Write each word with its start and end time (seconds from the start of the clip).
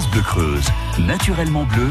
France 0.00 0.12
Bleu 0.12 0.22
Creuse, 0.22 0.66
naturellement 0.98 1.64
bleu, 1.64 1.90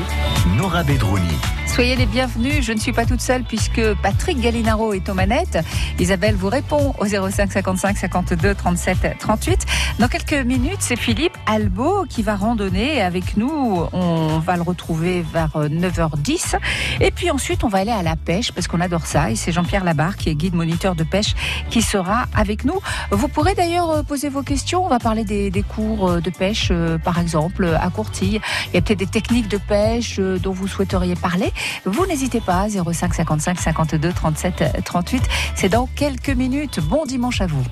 Nora 0.58 0.82
Bedroni. 0.82 1.58
Soyez 1.73 1.95
les 1.95 2.07
bienvenus. 2.07 2.65
Je 2.65 2.73
ne 2.73 2.79
suis 2.79 2.92
pas 2.92 3.05
toute 3.05 3.21
seule 3.21 3.43
puisque 3.43 3.81
Patrick 4.01 4.42
Gallinaro 4.42 4.93
est 4.93 5.08
aux 5.08 5.14
manettes. 5.14 5.59
Isabelle 6.00 6.35
vous 6.35 6.50
répond 6.50 6.93
au 7.00 7.05
05 7.05 7.51
55 7.51 7.98
52 7.98 8.55
37 8.55 9.18
38. 9.20 9.66
Dans 10.00 10.07
quelques 10.07 10.34
minutes, 10.45 10.79
c'est 10.79 10.97
Philippe 10.97 11.38
Albo 11.45 12.05
qui 12.09 12.23
va 12.23 12.36
randonner 12.36 13.02
avec 13.02 13.38
nous. 13.38 13.86
On 13.94 14.40
va 14.40 14.55
le 14.55 14.63
retrouver 14.63 15.23
vers 15.34 15.52
9h10. 15.55 16.58
Et 17.00 17.12
puis 17.12 17.30
ensuite, 17.32 17.63
on 17.63 17.70
va 17.70 17.80
aller 17.80 17.91
à 17.91 18.02
la 18.04 18.16
pêche 18.16 18.52
parce 18.52 18.67
qu'on 18.67 18.81
adore 18.81 19.05
ça. 19.05 19.30
Et 19.31 19.36
c'est 19.36 19.52
Jean-Pierre 19.52 19.84
Labarre 19.84 20.17
qui 20.17 20.30
est 20.30 20.36
guide 20.36 20.55
moniteur 20.55 20.95
de 20.95 21.04
pêche 21.04 21.36
qui 21.70 21.81
sera 21.81 22.26
avec 22.36 22.66
nous. 22.66 22.80
Vous 23.12 23.27
pourrez 23.27 23.54
d'ailleurs 23.54 24.04
poser 24.04 24.30
vos 24.30 24.41
questions. 24.41 24.84
On 24.84 24.90
va 24.90 24.99
parler 24.99 25.23
des, 25.23 25.49
des 25.52 25.63
cours 25.63 26.20
de 26.20 26.30
pêche, 26.30 26.70
euh, 26.72 26.98
par 26.98 27.20
exemple, 27.20 27.70
à 27.80 27.90
Courtille. 27.90 28.41
Il 28.67 28.73
y 28.73 28.77
a 28.77 28.81
peut-être 28.81 28.99
des 28.99 29.08
techniques 29.08 29.48
de 29.48 29.58
pêche 29.58 30.17
euh, 30.20 30.40
dont 30.40 30.52
vous 30.52 30.67
souhaiteriez 30.67 31.16
parler. 31.16 31.54
Vous 31.86 32.05
n'hésitez 32.05 32.41
pas, 32.41 32.68
05 32.70 33.13
55 33.13 33.59
52 33.59 34.13
37 34.13 34.84
38. 34.84 35.23
C'est 35.55 35.70
dans 35.70 35.88
quelques 35.95 36.30
minutes. 36.30 36.80
Bon 36.80 37.05
dimanche 37.05 37.41
à 37.41 37.48
vous. 37.48 37.63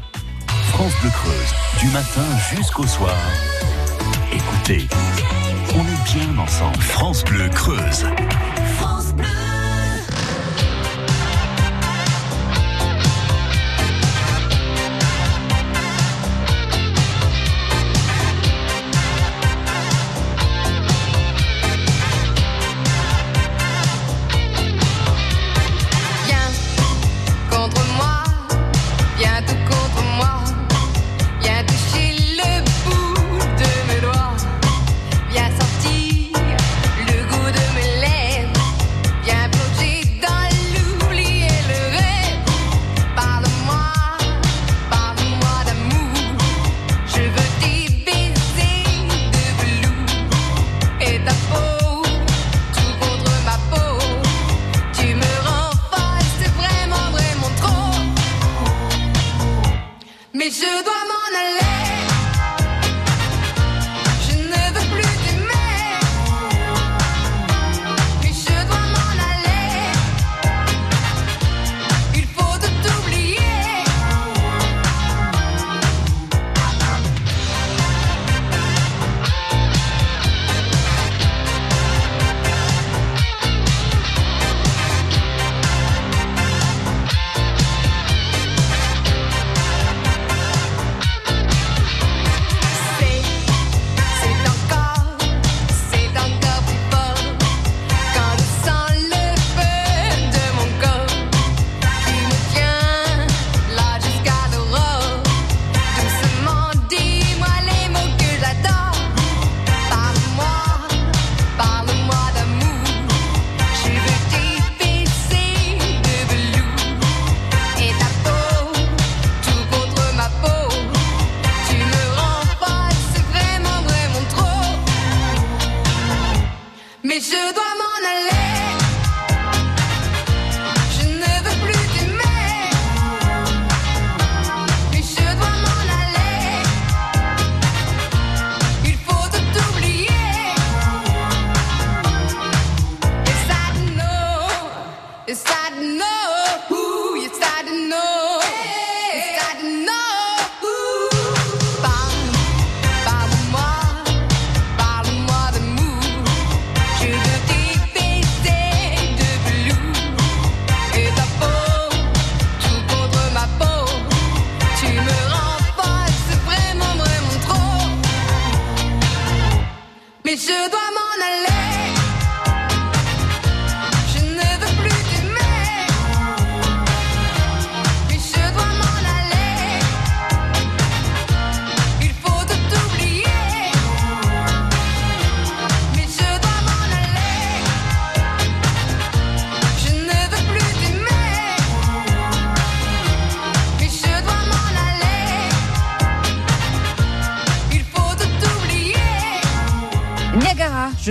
France 0.69 0.93
Bleu 1.01 1.09
Creuse, 1.09 1.55
du 1.79 1.87
matin 1.87 2.25
jusqu'au 2.55 2.85
soir. 2.85 3.15
Écoutez, 4.31 4.87
on 5.75 5.81
est 5.81 6.13
bien 6.13 6.37
ensemble. 6.37 6.81
France 6.81 7.23
Bleu 7.23 7.49
Creuse. 7.49 8.05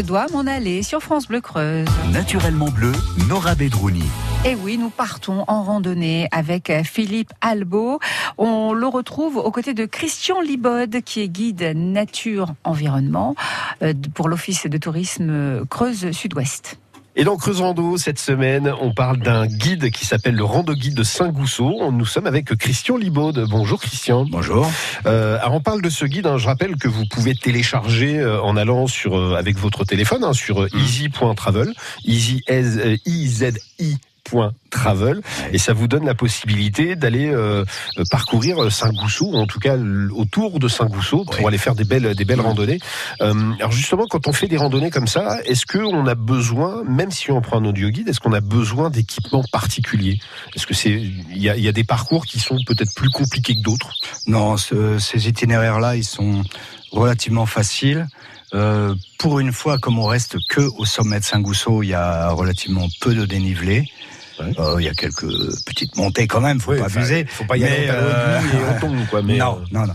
Dois 0.07 0.27
m'en 0.33 0.47
aller 0.47 0.85
sur 0.85 1.03
France 1.03 1.27
Bleu 1.27 1.41
Creuse. 1.41 1.89
Naturellement 2.13 2.71
bleu, 2.71 2.93
Nora 3.29 3.57
Bedrouni. 3.57 4.05
Et 4.45 4.55
oui, 4.55 4.79
nous 4.79 4.91
partons 4.91 5.45
en 5.49 5.65
randonnée 5.65 6.29
avec 6.31 6.73
Philippe 6.85 7.33
Albo. 7.41 7.99
On 8.39 8.73
le 8.73 8.87
retrouve 8.87 9.37
aux 9.37 9.51
côtés 9.51 9.75
de 9.75 9.85
Christian 9.85 10.41
Libode, 10.41 11.03
qui 11.03 11.23
est 11.23 11.29
guide 11.29 11.73
nature-environnement 11.75 13.35
euh, 13.83 13.95
pour 14.15 14.29
l'Office 14.29 14.69
de 14.69 14.79
tourisme 14.79 15.67
Creuse 15.67 16.13
Sud-Ouest. 16.13 16.79
Et 17.19 17.25
dans 17.25 17.39
Creuse 17.39 17.63
Rando, 17.63 17.97
cette 17.97 18.19
semaine, 18.19 18.71
on 18.79 18.93
parle 18.93 19.17
d'un 19.17 19.47
guide 19.47 19.91
qui 19.91 20.05
s'appelle 20.05 20.35
le 20.35 20.45
Rando 20.45 20.75
Guide 20.75 20.93
de 20.93 21.03
Saint-Gousseau. 21.03 21.91
Nous 21.91 22.05
sommes 22.05 22.27
avec 22.27 22.55
Christian 22.57 22.99
Libaude. 22.99 23.47
Bonjour 23.49 23.81
Christian. 23.81 24.27
Bonjour. 24.29 24.71
Euh, 25.07 25.39
alors 25.39 25.55
on 25.55 25.61
parle 25.63 25.81
de 25.81 25.89
ce 25.89 26.05
guide, 26.05 26.27
hein. 26.27 26.37
je 26.37 26.47
rappelle 26.47 26.77
que 26.77 26.89
vous 26.89 27.07
pouvez 27.07 27.35
télécharger 27.35 28.19
euh, 28.19 28.43
en 28.43 28.55
allant 28.59 28.87
sur 28.87 29.17
euh, 29.17 29.35
avec 29.35 29.57
votre 29.57 29.87
téléphone 29.87 30.25
hein, 30.25 30.35
sur 30.35 30.67
easy.travel, 30.77 31.73
easy, 32.05 32.43
e 32.51 33.27
z 33.27 33.59
i 33.79 33.97
Travel 34.71 35.21
et 35.53 35.59
ça 35.59 35.73
vous 35.73 35.89
donne 35.89 36.05
la 36.05 36.15
possibilité 36.15 36.97
d'aller 36.97 37.29
euh, 37.29 37.65
parcourir 38.11 38.71
Saint-Gousseau, 38.71 39.35
en 39.35 39.47
tout 39.47 39.59
cas 39.59 39.77
autour 40.11 40.59
de 40.59 40.69
Saint-Gousseau, 40.69 41.25
pour 41.25 41.49
aller 41.49 41.59
faire 41.59 41.75
des 41.75 41.85
belles, 41.85 42.15
des 42.15 42.25
belles 42.25 42.41
randonnées. 42.41 42.79
Euh, 43.21 43.53
alors 43.59 43.73
justement, 43.73 44.07
quand 44.09 44.27
on 44.27 44.33
fait 44.33 44.49
des 44.49 44.57
randonnées 44.57 44.91
comme 44.91 45.07
ça, 45.07 45.39
est-ce 45.45 45.67
qu'on 45.67 46.07
a 46.07 46.15
besoin, 46.15 46.83
même 46.85 47.11
si 47.11 47.31
on 47.31 47.41
prend 47.41 47.59
un 47.59 47.65
audio 47.65 47.89
guide, 47.91 48.09
est-ce 48.09 48.21
qu'on 48.21 48.33
a 48.33 48.41
besoin 48.41 48.91
d'équipements 48.91 49.45
particuliers? 49.53 50.19
Est-ce 50.55 50.67
que 50.67 50.75
c'est, 50.75 50.91
il 50.91 51.39
y 51.39 51.49
a, 51.49 51.57
y 51.57 51.69
a, 51.69 51.73
des 51.73 51.85
parcours 51.85 52.27
qui 52.27 52.39
sont 52.39 52.59
peut-être 52.67 52.95
plus 52.95 53.11
compliqués 53.11 53.55
que 53.55 53.63
d'autres? 53.63 53.93
Non, 54.27 54.57
ce, 54.57 54.99
ces 54.99 55.29
itinéraires-là, 55.29 55.97
ils 55.97 56.05
sont 56.05 56.43
relativement 56.93 57.47
faciles. 57.47 58.07
Euh, 58.55 58.95
pour 59.19 59.41
une 59.41 59.53
fois, 59.53 59.79
comme 59.79 59.99
on 59.99 60.07
reste 60.07 60.37
que 60.49 60.61
au 60.79 60.85
sommet 60.85 61.19
de 61.19 61.25
Saint-Gousseau, 61.25 61.83
il 61.83 61.89
y 61.89 61.95
a 61.95 62.31
relativement 62.31 62.87
peu 63.01 63.15
de 63.15 63.27
dénivelé. 63.27 63.85
Ouais. 64.39 64.53
Euh, 64.59 64.77
il 64.79 64.85
y 64.85 64.89
a 64.89 64.95
quelques 64.95 65.27
petites 65.65 65.97
montées 65.97 66.27
quand 66.27 66.41
même, 66.41 66.61
faut 66.61 66.73
oui, 66.73 66.79
pas 66.79 66.87
abuser. 66.87 67.25
Faut 67.27 67.45
pas 67.45 67.57
y 67.57 67.65
aller 67.65 67.89
euh, 67.89 68.41
et 68.41 68.77
on 68.77 68.81
tombe, 68.81 69.07
quoi. 69.09 69.23
Mais 69.25 69.39
non, 69.39 69.63
non, 69.71 69.87
non. 69.87 69.95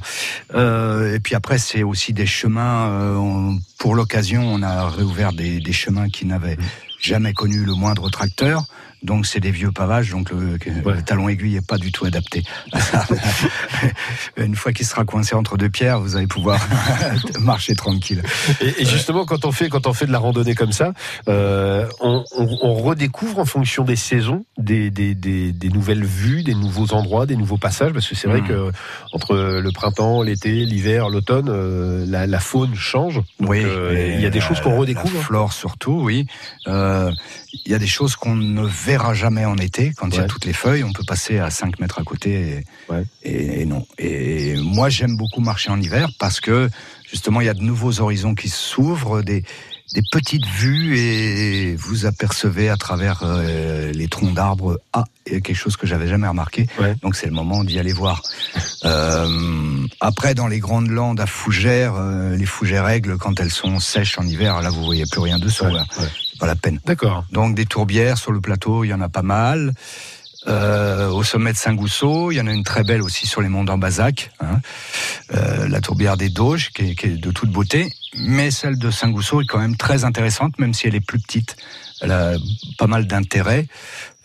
Euh, 0.55 1.15
et 1.15 1.19
puis 1.19 1.35
après, 1.35 1.57
c'est 1.57 1.83
aussi 1.83 2.13
des 2.13 2.25
chemins. 2.25 2.89
Euh, 2.89 3.15
on, 3.15 3.59
pour 3.77 3.95
l'occasion, 3.95 4.43
on 4.43 4.61
a 4.63 4.89
réouvert 4.89 5.33
des, 5.33 5.59
des 5.59 5.73
chemins 5.73 6.09
qui 6.09 6.25
n'avaient 6.25 6.55
mmh. 6.55 6.63
jamais 7.01 7.33
connu 7.33 7.63
le 7.65 7.73
moindre 7.73 8.09
tracteur. 8.09 8.65
Donc 9.03 9.25
c'est 9.25 9.39
des 9.39 9.51
vieux 9.51 9.71
pavages, 9.71 10.11
donc 10.11 10.29
le, 10.31 10.57
ouais. 10.85 10.95
le 10.95 11.01
talon 11.01 11.27
aiguille 11.27 11.55
est 11.55 11.67
pas 11.67 11.77
du 11.77 11.91
tout 11.91 12.05
adapté. 12.05 12.43
Une 14.37 14.55
fois 14.55 14.73
qu'il 14.73 14.85
sera 14.85 15.05
coincé 15.05 15.35
entre 15.35 15.57
deux 15.57 15.69
pierres, 15.69 15.99
vous 15.99 16.15
allez 16.15 16.27
pouvoir 16.27 16.59
marcher 17.39 17.75
tranquille. 17.75 18.21
Et, 18.61 18.81
et, 18.81 18.85
justement, 18.85 19.25
quand 19.25 19.45
on 19.45 19.51
fait 19.51 19.69
quand 19.69 19.87
on 19.87 19.93
fait 19.93 20.05
de 20.05 20.11
la 20.11 20.19
randonnée 20.19 20.55
comme 20.55 20.71
ça, 20.71 20.93
euh, 21.27 21.87
on, 21.99 22.23
on, 22.37 22.57
on, 22.61 22.73
redécouvre 22.75 23.39
en 23.39 23.45
fonction 23.45 23.83
des 23.83 23.95
saisons 23.95 24.45
des, 24.57 24.91
des, 24.91 25.15
des, 25.15 25.51
des, 25.51 25.69
nouvelles 25.69 26.03
vues, 26.03 26.43
des 26.43 26.55
nouveaux 26.55 26.93
endroits, 26.93 27.25
des 27.25 27.35
nouveaux 27.35 27.57
passages, 27.57 27.93
parce 27.93 28.07
que 28.07 28.15
c'est 28.15 28.27
vrai 28.27 28.41
mmh. 28.41 28.47
que 28.47 28.71
entre 29.13 29.35
le 29.35 29.71
printemps, 29.71 30.21
l'été, 30.21 30.65
l'hiver, 30.65 31.09
l'automne, 31.09 31.49
euh, 31.49 32.05
la, 32.07 32.27
la, 32.27 32.39
faune 32.39 32.75
change. 32.75 33.21
Donc, 33.39 33.49
oui, 33.49 33.63
euh, 33.63 34.13
il 34.15 34.21
y 34.21 34.25
a 34.25 34.29
des 34.29 34.41
choses 34.41 34.59
qu'on 34.61 34.77
redécouvre. 34.77 35.15
La 35.15 35.23
flore 35.23 35.53
surtout, 35.53 36.01
oui. 36.03 36.25
Euh, 36.67 37.11
il 37.65 37.71
y 37.71 37.75
a 37.75 37.79
des 37.79 37.87
choses 37.87 38.15
qu'on 38.15 38.35
ne 38.35 38.65
verra 38.65 38.90
jamais 39.13 39.45
en 39.45 39.57
été 39.57 39.93
quand 39.95 40.07
ouais. 40.07 40.15
il 40.15 40.17
y 40.17 40.23
a 40.23 40.25
toutes 40.27 40.45
les 40.45 40.53
feuilles. 40.53 40.83
On 40.83 40.93
peut 40.93 41.03
passer 41.05 41.39
à 41.39 41.49
5 41.49 41.79
mètres 41.79 41.99
à 41.99 42.03
côté 42.03 42.31
et, 42.89 42.93
ouais. 42.93 43.03
et, 43.23 43.61
et 43.61 43.65
non. 43.65 43.85
Et 43.97 44.55
moi, 44.57 44.89
j'aime 44.89 45.17
beaucoup 45.17 45.41
marcher 45.41 45.69
en 45.69 45.79
hiver 45.79 46.09
parce 46.19 46.39
que 46.39 46.69
justement, 47.09 47.41
il 47.41 47.45
y 47.45 47.49
a 47.49 47.53
de 47.53 47.61
nouveaux 47.61 47.99
horizons 47.99 48.35
qui 48.35 48.49
s'ouvrent, 48.49 49.21
des, 49.21 49.43
des 49.93 50.01
petites 50.11 50.45
vues 50.45 50.97
et 50.97 51.75
vous 51.75 52.05
apercevez 52.05 52.69
à 52.69 52.77
travers 52.77 53.21
euh, 53.23 53.91
les 53.91 54.07
troncs 54.07 54.33
d'arbres 54.33 54.79
ah, 54.93 55.03
quelque 55.25 55.53
chose 55.53 55.77
que 55.77 55.85
j'avais 55.87 56.07
jamais 56.07 56.27
remarqué. 56.27 56.67
Ouais. 56.79 56.95
Donc 57.01 57.15
c'est 57.15 57.27
le 57.27 57.33
moment 57.33 57.63
d'y 57.63 57.79
aller 57.79 57.93
voir. 57.93 58.21
Euh, 58.83 59.85
après, 59.99 60.33
dans 60.33 60.47
les 60.47 60.57
grandes 60.57 60.89
landes 60.89 61.19
à 61.19 61.27
fougères, 61.27 61.93
euh, 61.97 62.35
les 62.35 62.47
fougères 62.47 62.85
règles, 62.85 63.17
quand 63.17 63.39
elles 63.39 63.51
sont 63.51 63.79
sèches 63.79 64.17
en 64.17 64.25
hiver, 64.25 64.59
là 64.61 64.71
vous 64.71 64.83
voyez 64.83 65.05
plus 65.05 65.21
rien 65.21 65.37
dessous. 65.37 65.65
Ouais, 65.65 65.73
là. 65.73 65.85
Pas 66.39 66.47
la 66.47 66.55
peine. 66.55 66.79
D'accord. 66.83 67.23
Donc 67.31 67.53
des 67.53 67.67
tourbières 67.67 68.17
sur 68.17 68.31
le 68.31 68.41
plateau, 68.41 68.83
il 68.83 68.87
y 68.87 68.93
en 68.93 69.01
a 69.01 69.07
pas 69.07 69.21
mal. 69.21 69.73
Euh, 70.47 71.09
au 71.09 71.23
sommet 71.23 71.53
de 71.53 71.57
Saint-Gousseau, 71.57 72.31
il 72.31 72.35
y 72.35 72.41
en 72.41 72.47
a 72.47 72.51
une 72.51 72.63
très 72.63 72.83
belle 72.83 73.03
aussi 73.03 73.27
sur 73.27 73.41
les 73.41 73.49
monts 73.49 73.63
d'Ambazac, 73.63 74.31
hein. 74.39 74.59
euh, 75.35 75.67
la 75.67 75.81
tourbière 75.81 76.17
des 76.17 76.29
Doges, 76.29 76.71
qui 76.71 76.89
est, 76.89 76.95
qui 76.95 77.05
est, 77.07 77.17
de 77.17 77.31
toute 77.31 77.51
beauté. 77.51 77.93
Mais 78.15 78.51
celle 78.51 78.77
de 78.77 78.91
Saint-Gousseau 78.91 79.41
est 79.41 79.45
quand 79.45 79.59
même 79.59 79.77
très 79.77 80.03
intéressante, 80.03 80.59
même 80.59 80.73
si 80.73 80.87
elle 80.87 80.95
est 80.95 81.05
plus 81.05 81.19
petite. 81.19 81.55
Elle 82.01 82.11
a 82.11 82.33
pas 82.77 82.87
mal 82.87 83.07
d'intérêt. 83.07 83.67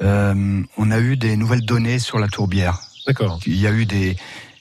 Euh, 0.03 0.63
on 0.77 0.91
a 0.91 0.99
eu 0.99 1.17
des 1.17 1.37
nouvelles 1.37 1.65
données 1.65 1.99
sur 1.99 2.19
la 2.19 2.29
tourbière. 2.29 2.81
D'accord. 3.07 3.39
Il 3.47 3.57
y 3.57 3.67
a 3.67 3.71
eu 3.71 3.87
des, 3.87 4.17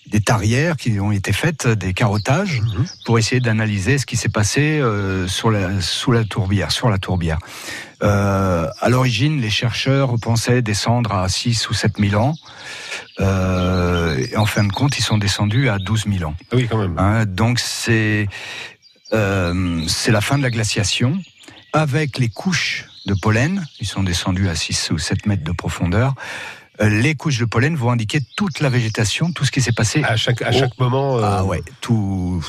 des 0.07 0.21
tarières 0.21 0.77
qui 0.77 0.99
ont 0.99 1.11
été 1.11 1.33
faites, 1.33 1.67
des 1.67 1.93
carottages, 1.93 2.61
mmh. 2.61 2.83
pour 3.05 3.17
essayer 3.17 3.41
d'analyser 3.41 3.97
ce 3.97 4.05
qui 4.05 4.17
s'est 4.17 4.29
passé 4.29 4.79
euh, 4.79 5.27
sur 5.27 5.49
la, 5.49 5.81
sous 5.81 6.11
la 6.11 6.23
tourbière, 6.23 6.71
sur 6.71 6.89
la 6.89 6.97
tourbière. 6.97 7.39
Euh, 8.03 8.67
à 8.81 8.89
l'origine, 8.89 9.41
les 9.41 9.49
chercheurs 9.49 10.15
pensaient 10.21 10.61
descendre 10.61 11.13
à 11.13 11.27
6 11.27 11.69
ou 11.69 11.73
7 11.73 11.93
000 11.97 12.21
ans. 12.21 12.35
Euh, 13.19 14.17
et 14.17 14.35
en 14.35 14.45
fin 14.45 14.63
de 14.63 14.71
compte, 14.71 14.97
ils 14.99 15.03
sont 15.03 15.17
descendus 15.17 15.69
à 15.69 15.79
12 15.79 16.05
000 16.19 16.29
ans. 16.29 16.35
Ah 16.51 16.55
oui, 16.55 16.67
quand 16.69 16.77
même. 16.77 16.97
Hein, 16.97 17.25
donc 17.25 17.59
c'est 17.59 18.27
euh, 19.15 19.81
c'est 19.87 20.11
la 20.11 20.21
fin 20.21 20.37
de 20.37 20.43
la 20.43 20.49
glaciation. 20.49 21.19
Avec 21.73 22.17
les 22.17 22.29
couches 22.29 22.85
de 23.05 23.13
pollen, 23.13 23.65
ils 23.79 23.87
sont 23.87 24.03
descendus 24.03 24.47
à 24.49 24.55
6 24.55 24.91
ou 24.91 24.97
7 24.97 25.25
mètres 25.25 25.43
de 25.43 25.51
profondeur 25.51 26.15
les 26.81 27.15
couches 27.15 27.39
de 27.39 27.45
pollen 27.45 27.75
vont 27.75 27.91
indiquer 27.91 28.19
toute 28.35 28.59
la 28.59 28.69
végétation, 28.69 29.31
tout 29.31 29.45
ce 29.45 29.51
qui 29.51 29.61
s'est 29.61 29.71
passé. 29.71 30.03
À 30.03 30.15
chaque, 30.15 30.41
à 30.41 30.51
chaque 30.51 30.73
au... 30.77 30.83
moment. 30.83 31.17
Euh... 31.17 31.21
Ah 31.23 31.45
ouais, 31.45 31.63
tout, 31.81 32.43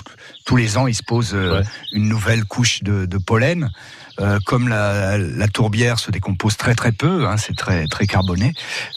tous 0.45 0.57
les 0.57 0.77
ans, 0.77 0.87
il 0.87 0.95
se 0.95 1.03
pose 1.03 1.33
euh, 1.35 1.61
ouais. 1.61 1.67
une 1.93 2.09
nouvelle 2.09 2.45
couche 2.45 2.83
de, 2.83 3.07
de 3.07 3.19
pollen. 3.19 3.71
Euh, 4.19 4.39
comme 4.47 4.69
la, 4.69 5.19
la, 5.19 5.47
tourbière 5.49 5.99
se 5.99 6.11
décompose 6.11 6.57
très 6.57 6.75
très 6.75 6.91
peu, 6.91 7.29
hein, 7.29 7.37
c'est 7.37 7.55
très 7.55 7.87
très 7.87 8.07
carboné, 8.07 8.55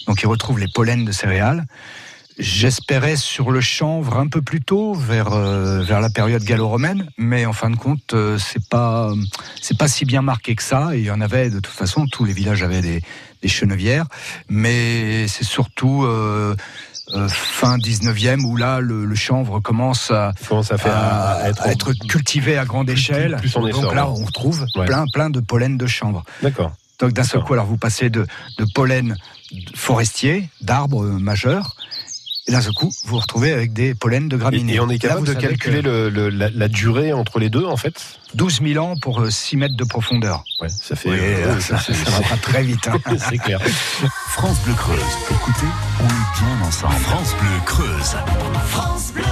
donc 0.08 0.22
il 0.22 0.28
retrouve 0.28 0.60
les 0.60 0.70
pollens 0.74 1.04
de 1.04 1.12
céréales. 1.12 1.66
J'espérais 2.40 3.18
sur 3.18 3.52
le 3.52 3.60
chanvre 3.60 4.18
un 4.18 4.28
peu 4.28 4.42
plus 4.42 4.62
tôt, 4.62 4.94
vers 4.94 5.34
euh, 5.34 5.84
vers 5.84 6.00
la 6.00 6.10
période 6.10 6.42
gallo-romaine, 6.42 7.10
mais 7.18 7.46
en 7.46 7.52
fin 7.52 7.70
de 7.70 7.76
compte, 7.76 8.14
euh, 8.14 8.38
c'est 8.38 8.66
pas 8.70 9.12
c'est 9.62 9.78
pas 9.78 9.90
si 9.90 10.06
bien 10.06 10.22
marqué 10.22 10.56
que 10.56 10.64
ça. 10.64 10.96
Et 10.96 11.00
il 11.00 11.06
y 11.06 11.12
en 11.12 11.20
avait 11.20 11.50
de 11.50 11.60
toute 11.60 11.76
façon, 11.76 12.06
tous 12.08 12.24
les 12.24 12.32
villages 12.32 12.64
avaient 12.64 12.80
des, 12.82 13.02
des 13.42 13.48
chenevières, 13.50 14.06
mais 14.48 15.28
c'est 15.28 15.44
surtout 15.44 16.06
euh, 16.06 16.56
fin 17.28 17.78
19e 17.78 18.46
où 18.46 18.56
là 18.56 18.80
le, 18.80 19.04
le 19.04 19.16
chanvre 19.16 19.60
commence 19.60 20.10
à, 20.10 20.32
commence 20.48 20.72
à, 20.72 20.78
faire, 20.78 20.96
à, 20.96 21.32
à, 21.34 21.50
être, 21.50 21.92
cultivé 22.08 22.58
à 22.58 22.64
grande 22.64 22.88
plus, 22.88 22.94
échelle. 22.94 23.36
Plus, 23.36 23.52
Donc 23.52 23.94
là, 23.94 24.10
on 24.10 24.24
retrouve 24.24 24.66
ouais. 24.78 24.86
plein 24.86 25.04
plein 25.12 25.30
de 25.30 25.42
pollen 25.42 25.78
de 25.78 25.88
chanvre. 25.88 26.24
D'accord. 26.42 26.72
Donc 27.00 27.12
d'un 27.12 27.24
seul 27.24 27.42
coup, 27.44 27.54
alors 27.54 27.66
vous 27.66 27.78
passez 27.78 28.10
de, 28.10 28.26
de 28.58 28.66
pollen 28.74 29.18
forestier, 29.76 30.50
d'arbres 30.62 31.04
majeurs, 31.04 31.76
et 32.50 32.52
d'un 32.52 32.62
seul 32.62 32.74
coup, 32.74 32.90
vous 33.04 33.10
vous 33.12 33.20
retrouvez 33.20 33.54
avec 33.54 33.74
des 33.74 33.94
pollens 33.94 34.28
de 34.28 34.36
graminées. 34.36 34.74
Et, 34.74 34.76
et 34.78 34.80
on 34.80 34.90
est 34.90 34.98
capable 34.98 35.28
Là, 35.28 35.36
de 35.36 35.40
calculer 35.40 35.84
le, 35.84 36.10
le, 36.10 36.30
la, 36.30 36.50
la, 36.50 36.68
durée 36.68 37.14
entre 37.14 37.38
les 37.38 37.52
deux, 37.52 37.64
en 37.64 37.78
fait? 37.78 38.20
12 38.34 38.62
000 38.64 38.84
ans 38.84 38.96
pour 39.00 39.24
6 39.30 39.58
mètres 39.58 39.78
de 39.78 39.84
profondeur. 39.84 40.44
Ouais, 40.60 40.70
ça 40.70 40.96
fait. 40.96 41.10
Oui, 41.10 41.18
euh, 41.20 41.60
ça, 41.60 41.78
ça, 41.78 41.94
ça, 41.94 42.10
va 42.10 42.28
pas 42.28 42.38
très 42.38 42.64
vite. 42.64 42.88
Hein. 42.88 42.98
C'est 43.30 43.38
clair. 43.38 43.62
France 44.30 44.58
Bleu 44.64 44.74
Creuse. 44.74 45.00
Écoutez, 45.30 45.68
on 46.00 46.06
est 46.06 46.40
bien 46.40 46.68
ensemble. 46.68 46.96
France 46.96 47.36
Bleu 47.40 47.60
Creuse. 47.68 48.16
France 48.66 49.12
Bleu. 49.14 49.24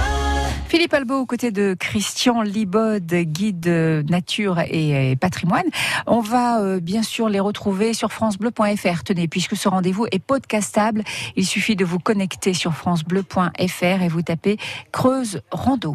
Philippe 0.68 0.92
Albo 0.92 1.20
aux 1.20 1.24
côtés 1.24 1.50
de 1.50 1.74
Christian 1.78 2.42
Libod, 2.42 3.06
guide 3.06 3.66
nature 4.10 4.60
et 4.60 5.16
patrimoine. 5.16 5.64
On 6.06 6.20
va 6.20 6.60
euh, 6.60 6.78
bien 6.78 7.02
sûr 7.02 7.30
les 7.30 7.40
retrouver 7.40 7.94
sur 7.94 8.12
francebleu.fr. 8.12 9.02
Tenez, 9.02 9.28
puisque 9.28 9.56
ce 9.56 9.66
rendez-vous 9.70 10.06
est 10.12 10.18
podcastable, 10.18 11.04
il 11.36 11.46
suffit 11.46 11.74
de 11.74 11.86
vous 11.86 11.98
connecter 11.98 12.52
sur 12.52 12.74
francebleu.fr 12.74 14.02
et 14.02 14.08
vous 14.08 14.20
tapez 14.20 14.58
Creuse 14.92 15.40
Rando. 15.50 15.94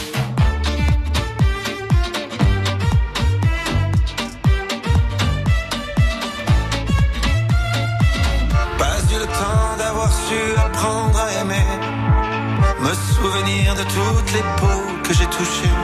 De 13.81 13.87
toutes 13.89 14.33
les 14.33 14.45
peaux 14.59 14.87
que 15.03 15.13
j'ai 15.13 15.25
touchées, 15.25 15.77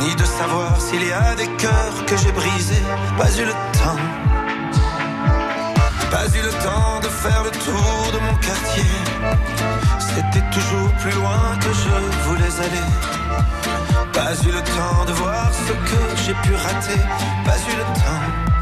ni 0.00 0.14
de 0.14 0.24
savoir 0.24 0.80
s'il 0.80 1.04
y 1.06 1.12
a 1.12 1.34
des 1.34 1.46
cœurs 1.62 1.98
que 2.06 2.16
j'ai 2.16 2.32
brisés. 2.32 2.86
Pas 3.18 3.30
eu 3.40 3.44
le 3.44 3.56
temps, 3.78 4.02
pas 6.10 6.26
eu 6.36 6.42
le 6.42 6.52
temps 6.66 6.98
de 7.04 7.08
faire 7.22 7.42
le 7.44 7.50
tour 7.50 8.12
de 8.14 8.18
mon 8.26 8.34
quartier. 8.46 8.92
C'était 10.08 10.46
toujours 10.56 10.90
plus 11.02 11.14
loin 11.20 11.42
que 11.62 11.70
je 11.82 11.94
voulais 12.26 12.54
aller. 12.66 12.88
Pas 14.12 14.32
eu 14.46 14.52
le 14.58 14.62
temps 14.76 15.04
de 15.06 15.12
voir 15.12 15.50
ce 15.66 15.72
que 15.88 16.00
j'ai 16.22 16.34
pu 16.44 16.54
rater. 16.54 17.00
Pas 17.44 17.58
eu 17.70 17.76
le 17.82 17.86
temps. 18.00 18.52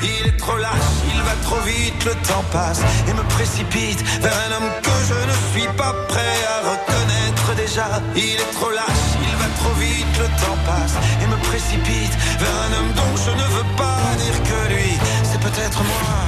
Il 0.00 0.28
est 0.28 0.36
trop 0.36 0.56
lâche, 0.56 0.92
il 1.12 1.20
va 1.22 1.34
trop 1.42 1.60
vite, 1.66 2.04
le 2.04 2.14
temps 2.28 2.44
passe 2.52 2.82
et 3.08 3.12
me 3.12 3.22
précipite 3.34 4.00
vers 4.20 4.36
un 4.46 4.56
homme 4.56 4.70
que 4.80 4.96
je 5.08 5.18
ne 5.28 5.36
suis 5.50 5.68
pas 5.76 5.92
prêt 6.06 6.38
à 6.54 6.70
reconnaître 6.70 7.27
déjà. 7.54 8.00
Il 8.16 8.34
est 8.34 8.52
trop 8.54 8.70
lâche, 8.70 9.08
il 9.22 9.36
va 9.36 9.48
trop 9.60 9.74
vite, 9.74 10.06
le 10.18 10.26
temps 10.40 10.58
passe 10.66 10.94
et 11.22 11.26
me 11.26 11.36
précipite 11.48 12.14
vers 12.38 12.56
un 12.66 12.72
homme 12.78 12.92
dont 12.94 13.16
je 13.16 13.30
ne 13.30 13.46
veux 13.56 13.68
pas 13.76 14.00
dire 14.18 14.42
que 14.42 14.72
lui, 14.72 14.98
c'est 15.24 15.40
peut-être 15.40 15.82
moi. 15.82 16.27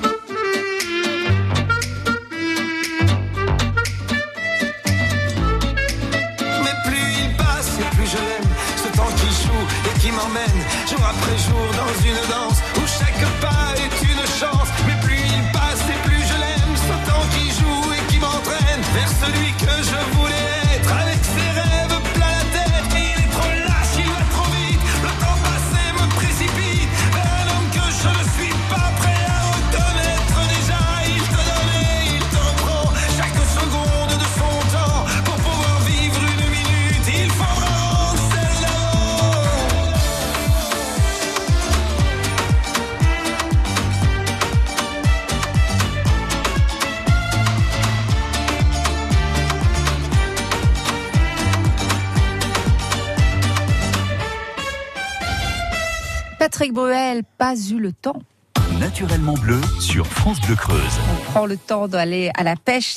Patrick 56.71 57.25
pas 57.37 57.55
eu 57.55 57.79
le 57.79 57.91
temps. 57.91 58.21
Naturellement 58.81 59.33
bleu 59.35 59.61
sur 59.79 60.07
France 60.07 60.41
Bleu 60.41 60.55
Creuse. 60.55 60.99
On 61.13 61.31
prend 61.31 61.45
le 61.45 61.55
temps 61.55 61.87
d'aller 61.87 62.31
à 62.35 62.41
la 62.41 62.55
pêche 62.55 62.95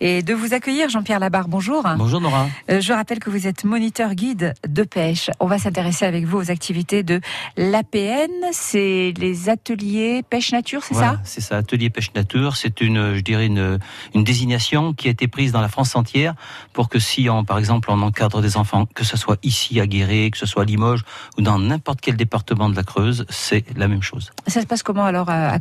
et 0.00 0.22
de 0.22 0.32
vous 0.32 0.54
accueillir, 0.54 0.88
Jean-Pierre 0.90 1.18
Labarre. 1.18 1.48
Bonjour. 1.48 1.82
Bonjour 1.98 2.20
Nora. 2.20 2.46
Euh, 2.70 2.80
Je 2.80 2.92
rappelle 2.92 3.18
que 3.18 3.30
vous 3.30 3.48
êtes 3.48 3.64
moniteur 3.64 4.14
guide 4.14 4.54
de 4.64 4.84
pêche. 4.84 5.30
On 5.40 5.46
va 5.46 5.58
s'intéresser 5.58 6.04
avec 6.04 6.24
vous 6.24 6.38
aux 6.38 6.50
activités 6.52 7.02
de 7.02 7.20
l'APN. 7.56 8.30
C'est 8.52 9.12
les 9.18 9.48
ateliers 9.48 10.22
pêche 10.22 10.52
nature, 10.52 10.84
c'est 10.84 10.94
Voilà, 10.94 11.14
ça? 11.14 11.20
C'est 11.24 11.40
ça, 11.40 11.56
atelier 11.56 11.90
pêche 11.90 12.14
nature. 12.14 12.54
C'est 12.56 12.80
une, 12.80 13.16
je 13.16 13.20
dirais 13.20 13.46
une, 13.46 13.80
une 14.14 14.22
désignation 14.22 14.92
qui 14.94 15.08
a 15.08 15.10
été 15.10 15.26
prise 15.26 15.50
dans 15.50 15.60
la 15.60 15.68
France 15.68 15.96
entière 15.96 16.34
pour 16.72 16.88
que 16.88 17.00
si, 17.00 17.28
on, 17.28 17.44
par 17.44 17.58
exemple, 17.58 17.90
on 17.90 18.00
encadre 18.02 18.40
des 18.40 18.56
enfants, 18.56 18.86
que 18.94 19.02
ce 19.02 19.16
soit 19.16 19.38
ici 19.42 19.80
à 19.80 19.88
Guéret, 19.88 20.30
que 20.30 20.38
ce 20.38 20.46
soit 20.46 20.62
à 20.62 20.64
Limoges 20.64 21.02
ou 21.36 21.42
dans 21.42 21.58
n'importe 21.58 22.00
quel 22.00 22.16
département 22.16 22.68
de 22.68 22.76
la 22.76 22.84
Creuse, 22.84 23.26
c'est 23.30 23.64
la 23.76 23.88
même 23.88 24.02
chose. 24.02 24.30
Ça 24.46 24.60
se 24.60 24.66
passe 24.66 24.84
comment 24.84 25.04
alors? 25.04 25.23
À 25.30 25.50
à 25.50 25.58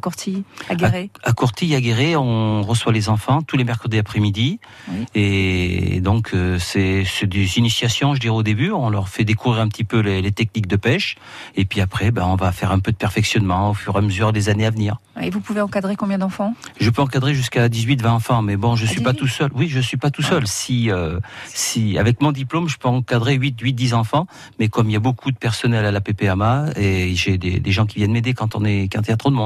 à 0.69 0.75
Guéret 0.75 1.09
À 1.23 1.33
Courtille, 1.33 1.75
à 1.75 1.81
Guéret, 1.81 2.15
on 2.15 2.61
reçoit 2.63 2.91
les 2.91 3.09
enfants 3.09 3.41
tous 3.41 3.57
les 3.57 3.63
mercredis 3.63 3.97
après-midi. 3.97 4.59
Oui. 4.89 5.05
Et 5.15 5.99
donc, 6.01 6.31
euh, 6.33 6.59
c'est 6.59 7.03
c'est 7.05 7.27
des 7.27 7.57
initiations, 7.57 8.15
je 8.15 8.19
dirais, 8.19 8.35
au 8.35 8.43
début. 8.43 8.71
On 8.71 8.89
leur 8.89 9.09
fait 9.09 9.23
découvrir 9.23 9.61
un 9.61 9.67
petit 9.67 9.83
peu 9.83 9.99
les, 9.99 10.21
les 10.21 10.31
techniques 10.31 10.67
de 10.67 10.75
pêche. 10.75 11.15
Et 11.55 11.65
puis 11.65 11.81
après, 11.81 12.11
ben, 12.11 12.25
on 12.25 12.35
va 12.35 12.51
faire 12.51 12.71
un 12.71 12.79
peu 12.79 12.91
de 12.91 12.97
perfectionnement 12.97 13.71
au 13.71 13.73
fur 13.73 13.95
et 13.95 13.97
à 13.99 14.01
mesure 14.01 14.33
des 14.33 14.49
années 14.49 14.65
à 14.65 14.69
venir. 14.71 14.97
Et 15.21 15.29
vous 15.29 15.39
pouvez 15.41 15.61
encadrer 15.61 15.95
combien 15.95 16.17
d'enfants? 16.17 16.53
Je 16.79 16.89
peux 16.89 17.01
encadrer 17.01 17.33
jusqu'à 17.35 17.67
18-20 17.69 18.07
enfants, 18.07 18.41
mais 18.41 18.57
bon, 18.57 18.75
je 18.75 18.85
À 18.85 18.87
suis 18.87 19.01
pas 19.01 19.11
18? 19.13 19.19
tout 19.19 19.27
seul. 19.27 19.51
Oui, 19.53 19.67
je 19.69 19.79
suis 19.79 19.97
pas 19.97 20.09
tout 20.09 20.23
seul. 20.23 20.47
Si, 20.47 20.89
euh, 20.89 21.19
si, 21.45 21.97
avec 21.97 22.21
mon 22.21 22.31
diplôme, 22.31 22.67
je 22.67 22.77
peux 22.77 22.87
encadrer 22.87 23.35
8, 23.35 23.59
8, 23.61 23.73
10 23.73 23.93
enfants, 23.93 24.25
mais 24.59 24.69
comme 24.69 24.89
il 24.89 24.93
y 24.93 24.95
a 24.95 24.99
beaucoup 24.99 25.31
de 25.31 25.37
personnel 25.37 25.85
à 25.85 25.91
la 25.91 26.01
PPAMA, 26.01 26.65
et 26.75 27.13
j'ai 27.15 27.37
des, 27.37 27.59
des 27.59 27.71
gens 27.71 27.85
qui 27.85 27.99
viennent 27.99 28.11
m'aider 28.11 28.33
quand 28.33 28.55
on 28.55 28.65
est, 28.65 28.89
quand 28.91 29.01
il 29.01 29.09
y 29.09 29.13
a 29.13 29.17
trop 29.17 29.29
de 29.29 29.35
monde. 29.35 29.42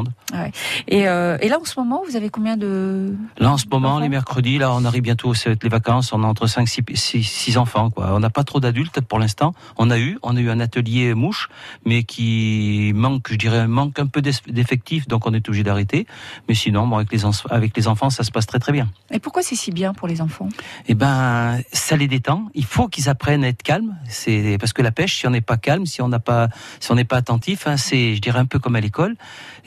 Et, 0.87 1.07
euh, 1.07 1.37
et 1.41 1.49
là, 1.49 1.57
en 1.61 1.65
ce 1.65 1.79
moment, 1.79 2.01
vous 2.07 2.15
avez 2.15 2.29
combien 2.29 2.57
de... 2.57 3.15
Là, 3.37 3.51
en 3.51 3.57
ce 3.57 3.65
moment, 3.71 3.99
les 3.99 4.09
mercredis, 4.09 4.57
là, 4.57 4.71
on 4.73 4.83
arrive 4.85 5.01
bientôt, 5.03 5.33
c'est 5.33 5.61
les 5.63 5.69
vacances, 5.69 6.11
on 6.13 6.23
a 6.23 6.27
entre 6.27 6.47
5, 6.47 6.67
6, 6.67 6.81
6, 6.93 7.23
6 7.23 7.57
enfants, 7.57 7.89
quoi. 7.89 8.13
On 8.13 8.19
n'a 8.19 8.29
pas 8.29 8.43
trop 8.43 8.59
d'adultes 8.59 9.01
pour 9.01 9.19
l'instant. 9.19 9.53
On 9.77 9.89
a 9.89 9.97
eu, 9.99 10.17
on 10.23 10.35
a 10.35 10.39
eu 10.39 10.49
un 10.49 10.59
atelier 10.59 11.13
mouche, 11.13 11.49
mais 11.85 12.03
qui 12.03 12.91
manque, 12.95 13.27
je 13.31 13.35
dirais, 13.35 13.67
manque 13.67 13.99
un 13.99 14.07
peu 14.07 14.21
d'eff- 14.21 14.47
d'effectifs, 14.51 15.07
donc 15.07 15.25
on 15.27 15.33
est 15.33 15.47
obligé 15.47 15.63
d'arrêter. 15.63 16.07
Mais 16.47 16.55
sinon, 16.55 16.87
bon, 16.87 16.97
avec 16.97 17.11
les, 17.11 17.21
avec 17.49 17.75
les 17.77 17.87
enfants, 17.87 18.09
ça 18.09 18.23
se 18.23 18.31
passe 18.31 18.45
très 18.47 18.59
très 18.59 18.71
bien. 18.71 18.87
Et 19.11 19.19
pourquoi 19.19 19.41
c'est 19.43 19.55
si 19.55 19.71
bien 19.71 19.93
pour 19.93 20.07
les 20.07 20.21
enfants? 20.21 20.49
Eh 20.87 20.93
ben, 20.95 21.59
ça 21.71 21.95
les 21.95 22.07
détend. 22.07 22.49
Il 22.53 22.65
faut 22.65 22.87
qu'ils 22.87 23.09
apprennent 23.09 23.43
à 23.43 23.47
être 23.49 23.63
calmes. 23.63 23.95
C'est 24.07 24.57
parce 24.59 24.73
que 24.73 24.81
la 24.81 24.91
pêche, 24.91 25.17
si 25.19 25.27
on 25.27 25.31
n'est 25.31 25.41
pas 25.41 25.57
calme, 25.57 25.85
si 25.85 26.01
on 26.01 26.07
n'a 26.07 26.19
pas, 26.19 26.49
si 26.79 26.91
on 26.91 26.95
n'est 26.95 27.03
pas 27.05 27.17
attentif, 27.17 27.67
hein, 27.67 27.77
c'est, 27.77 28.15
je 28.15 28.21
dirais, 28.21 28.39
un 28.39 28.45
peu 28.45 28.59
comme 28.59 28.75
à 28.75 28.81
l'école. 28.81 29.15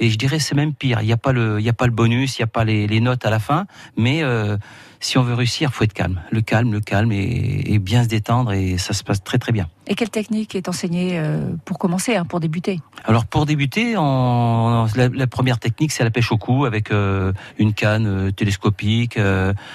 Et 0.01 0.11
je 0.11 0.19
dirais, 0.19 0.39
c'est 0.39 0.57
même 0.57 0.75
pire. 0.75 1.01
Il 1.03 1.07
n'y 1.07 1.13
a 1.13 1.17
pas 1.19 1.33
le, 1.33 1.61
il 1.61 1.65
y 1.65 1.69
a 1.69 1.75
pas 1.75 1.87
le 1.87 1.93
bonus, 1.93 2.39
il 2.39 2.41
n'y 2.41 2.45
a 2.45 2.49
pas 2.49 2.65
les, 2.65 2.87
les 2.87 3.01
notes 3.01 3.25
à 3.25 3.31
la 3.31 3.39
fin. 3.39 3.67
Mais 3.97 4.23
euh, 4.23 4.57
si 4.99 5.19
on 5.19 5.23
veut 5.23 5.35
réussir, 5.35 5.73
faut 5.73 5.85
être 5.85 5.93
calme. 5.93 6.21
Le 6.31 6.41
calme, 6.41 6.73
le 6.73 6.81
calme, 6.81 7.13
et, 7.13 7.73
et 7.73 7.79
bien 7.79 8.03
se 8.03 8.09
détendre, 8.09 8.53
et 8.53 8.79
ça 8.79 8.95
se 8.95 9.05
passe 9.05 9.23
très 9.23 9.39
très 9.39 9.53
bien. 9.53 9.69
Et 9.91 9.97
quelle 9.97 10.09
technique 10.09 10.55
est 10.55 10.69
enseignée 10.69 11.19
euh, 11.19 11.51
pour 11.65 11.77
commencer, 11.77 12.15
hein, 12.15 12.25
pour 12.25 12.39
débuter? 12.39 12.81
Alors 13.07 13.27
pour 13.27 13.45
débuter, 13.45 13.95
la, 13.95 15.27
première 15.27 15.59
technique 15.59 15.91
c'est 15.91 16.05
la 16.05 16.13
pêche 16.13 16.31
au 16.31 16.39
cou 16.39 16.65
avec 16.65 16.93
euh, 16.93 17.33
une 17.59 17.75
canne 17.75 18.07
euh, 18.07 18.31
télescopique, 18.31 19.19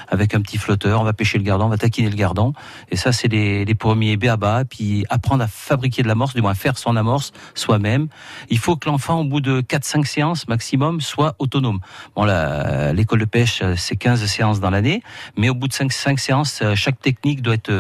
avec 0.07 0.34
un 0.34 0.39
petit 0.39 0.57
flotteur. 0.57 1.01
On 1.01 1.03
va 1.03 1.12
pêcher 1.12 1.38
le 1.38 1.43
gardon, 1.43 1.65
on 1.65 1.69
va 1.69 1.77
taquiner 1.77 2.10
le 2.10 2.15
gardon. 2.15 2.53
Et 2.91 2.95
ça 2.95 3.12
c'est 3.12 3.27
les, 3.27 3.65
les 3.65 3.75
premiers 3.75 4.15
béabas. 4.15 4.63
Puis 4.63 5.05
apprendre 5.10 5.43
à 5.43 5.48
fabriquer 5.48 6.01
de 6.01 6.07
l'amorce, 6.07 6.34
du 6.34 6.41
moins 6.41 6.53
faire 6.53 6.77
son 6.77 6.95
amorce 6.95 7.34
soi-même. 7.53 8.07
Il 8.50 8.57
faut 8.57 8.77
que 8.77 8.88
l'enfant 8.88 9.19
au 9.19 9.25
bout 9.25 9.41
de 9.41 9.60
4-5 9.60 10.05
séances 10.05 10.48
maximum 10.48 11.01
soit 11.01 11.36
autonome. 11.39 11.81
Bon 12.15 12.24
l'école 12.93 13.19
de 13.19 13.25
pêche 13.25 13.62
c'est 13.75 13.98
15 13.98 14.25
séances 14.27 14.62
dans 14.62 14.69
l'année, 14.69 15.03
mais 15.36 15.50
au 15.50 15.55
bout 15.55 15.67
de 15.67 15.74
5, 15.74 15.91
5 15.91 16.19
séances, 16.19 16.63
chaque 16.75 17.01
technique 17.01 17.41
doit 17.41 17.55
être 17.55 17.74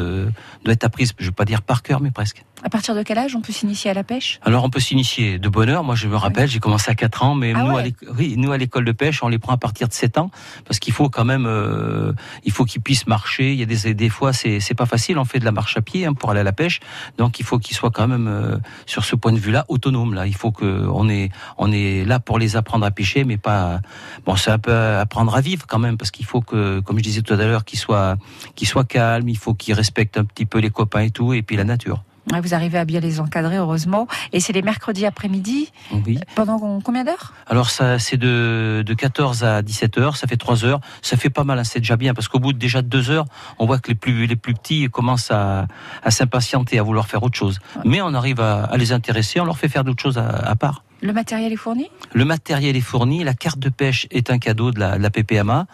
doit 0.65 0.73
être 0.73 0.83
apprise. 0.83 1.13
Je 1.17 1.27
veux 1.27 1.31
pas 1.31 1.45
dire 1.45 1.61
par 1.61 1.81
cœur, 1.81 2.01
mais 2.01 2.11
presque. 2.11 2.24
À 2.63 2.69
partir 2.69 2.95
de 2.95 3.03
quel 3.03 3.17
âge 3.19 3.35
on 3.35 3.41
peut 3.41 3.53
s'initier 3.53 3.91
à 3.91 3.93
la 3.93 4.03
pêche? 4.03 4.39
Alors 4.43 4.63
on 4.63 4.69
peut 4.69 4.79
s'initier 4.79 5.37
de 5.37 5.49
bonne 5.49 5.69
heure. 5.69 5.83
Moi 5.83 5.93
je 5.95 6.07
me 6.07 6.15
rappelle, 6.15 6.49
j'ai 6.49 6.59
commencé 6.59 6.89
à 6.89 6.95
4 6.95 7.23
ans, 7.23 7.35
mais 7.35 7.53
Ah 7.55 7.63
nous, 7.63 7.71
ouais. 7.73 7.81
à 7.81 7.83
l'éc- 7.85 8.09
oui, 8.17 8.35
nous 8.37 8.51
à 8.51 8.57
l'école 8.57 8.85
de 8.85 8.91
pêche, 8.91 9.21
on 9.21 9.27
les 9.27 9.37
prend 9.37 9.53
à 9.53 9.57
partir 9.57 9.87
de 9.87 9.93
7 9.93 10.17
ans 10.17 10.31
parce 10.65 10.79
qu'il 10.79 10.93
faut 10.93 11.09
quand 11.09 11.25
même, 11.25 11.45
euh, 11.45 12.13
il 12.43 12.51
faut 12.51 12.65
qu'ils 12.65 12.81
puissent 12.81 13.05
marcher. 13.07 13.53
Il 13.53 13.59
y 13.59 13.63
a 13.63 13.65
des, 13.65 13.93
des 13.93 14.09
fois 14.09 14.33
c'est 14.33 14.59
c'est 14.59 14.73
pas 14.73 14.85
facile. 14.87 15.17
On 15.19 15.25
fait 15.25 15.39
de 15.39 15.45
la 15.45 15.51
marche 15.51 15.77
à 15.77 15.81
pied 15.81 16.05
hein, 16.05 16.13
pour 16.13 16.31
aller 16.31 16.39
à 16.39 16.43
la 16.43 16.53
pêche, 16.53 16.79
donc 17.17 17.39
il 17.39 17.45
faut 17.45 17.59
qu'ils 17.59 17.75
soient 17.75 17.91
quand 17.91 18.07
même 18.07 18.27
euh, 18.27 18.57
sur 18.87 19.05
ce 19.05 19.15
point 19.15 19.31
de 19.33 19.39
vue-là 19.39 19.65
autonomes. 19.67 20.13
Là, 20.15 20.25
il 20.25 20.35
faut 20.35 20.51
que 20.51 20.87
on 20.91 21.07
est 21.09 21.29
on 21.57 21.71
est 21.71 22.03
là 22.05 22.19
pour 22.19 22.39
les 22.39 22.55
apprendre 22.55 22.85
à 22.85 22.91
pêcher, 22.91 23.25
mais 23.25 23.37
pas 23.37 23.79
bon. 24.25 24.35
C'est 24.35 24.51
un 24.51 24.59
peu 24.59 24.73
apprendre 24.73 25.35
à 25.35 25.41
vivre 25.41 25.65
quand 25.67 25.79
même 25.79 25.97
parce 25.97 26.09
qu'il 26.09 26.25
faut 26.25 26.41
que, 26.41 26.79
comme 26.79 26.97
je 26.97 27.03
disais 27.03 27.21
tout 27.21 27.33
à 27.33 27.37
l'heure, 27.37 27.63
qu'ils 27.65 27.79
soient 27.79 28.17
qu'ils 28.55 28.67
soient 28.67 28.85
calmes. 28.85 29.29
Il 29.29 29.37
faut 29.37 29.53
qu'ils 29.53 29.73
respectent 29.75 30.17
un 30.17 30.25
petit 30.25 30.45
peu 30.45 30.59
les 30.59 30.69
copains 30.71 31.01
et 31.01 31.11
tout, 31.11 31.33
et 31.33 31.41
puis 31.43 31.55
la 31.57 31.63
nature. 31.63 32.03
Ouais, 32.31 32.41
Vous 32.41 32.53
arrivez 32.53 32.77
à 32.77 32.85
bien 32.85 32.99
les 32.99 33.19
encadrer, 33.19 33.57
heureusement. 33.57 34.07
Et 34.33 34.39
c'est 34.39 34.53
les 34.53 34.61
mercredis 34.61 35.05
après-midi 35.05 35.71
Oui. 36.05 36.19
Pendant 36.35 36.79
combien 36.81 37.03
d'heures? 37.03 37.33
Alors 37.47 37.69
ça, 37.69 37.99
c'est 37.99 38.17
de, 38.17 38.83
de 38.85 38.93
14 38.93 39.43
à 39.43 39.61
17 39.61 39.97
heures, 39.97 40.17
ça 40.17 40.27
fait 40.27 40.37
3 40.37 40.65
heures, 40.65 40.79
ça 41.01 41.17
fait 41.17 41.29
pas 41.29 41.43
mal, 41.43 41.59
hein, 41.59 41.63
c'est 41.63 41.79
déjà 41.79 41.97
bien, 41.97 42.13
parce 42.13 42.27
qu'au 42.27 42.39
bout 42.39 42.53
de 42.53 42.57
déjà 42.57 42.81
de 42.81 42.87
2 42.87 43.11
heures, 43.11 43.25
on 43.59 43.65
voit 43.65 43.77
que 43.79 43.89
les 43.89 43.95
plus, 43.95 44.25
les 44.25 44.35
plus 44.35 44.53
petits 44.53 44.87
commencent 44.89 45.29
à, 45.31 45.67
à 46.03 46.11
s'impatienter, 46.11 46.79
à 46.79 46.83
vouloir 46.83 47.07
faire 47.07 47.21
autre 47.23 47.37
chose. 47.37 47.59
Mais 47.83 48.01
on 48.01 48.13
arrive 48.13 48.39
à, 48.41 48.63
à 48.63 48.77
les 48.77 48.91
intéresser, 48.91 49.39
on 49.39 49.45
leur 49.45 49.57
fait 49.57 49.69
faire 49.69 49.83
d'autres 49.83 50.01
choses 50.01 50.17
à, 50.17 50.27
à 50.27 50.55
part. 50.55 50.83
Le 51.01 51.13
matériel 51.13 51.51
est 51.53 51.57
fourni? 51.57 51.89
Le 52.13 52.25
matériel 52.25 52.75
est 52.75 52.81
fourni, 52.81 53.23
la 53.23 53.33
carte 53.33 53.59
de 53.59 53.69
pêche 53.69 54.07
est 54.11 54.31
un 54.31 54.39
cadeau 54.39 54.71
de 54.71 54.79
la, 54.79 54.97
de 54.97 55.03
la 55.03 55.09
PPMA, 55.09 55.67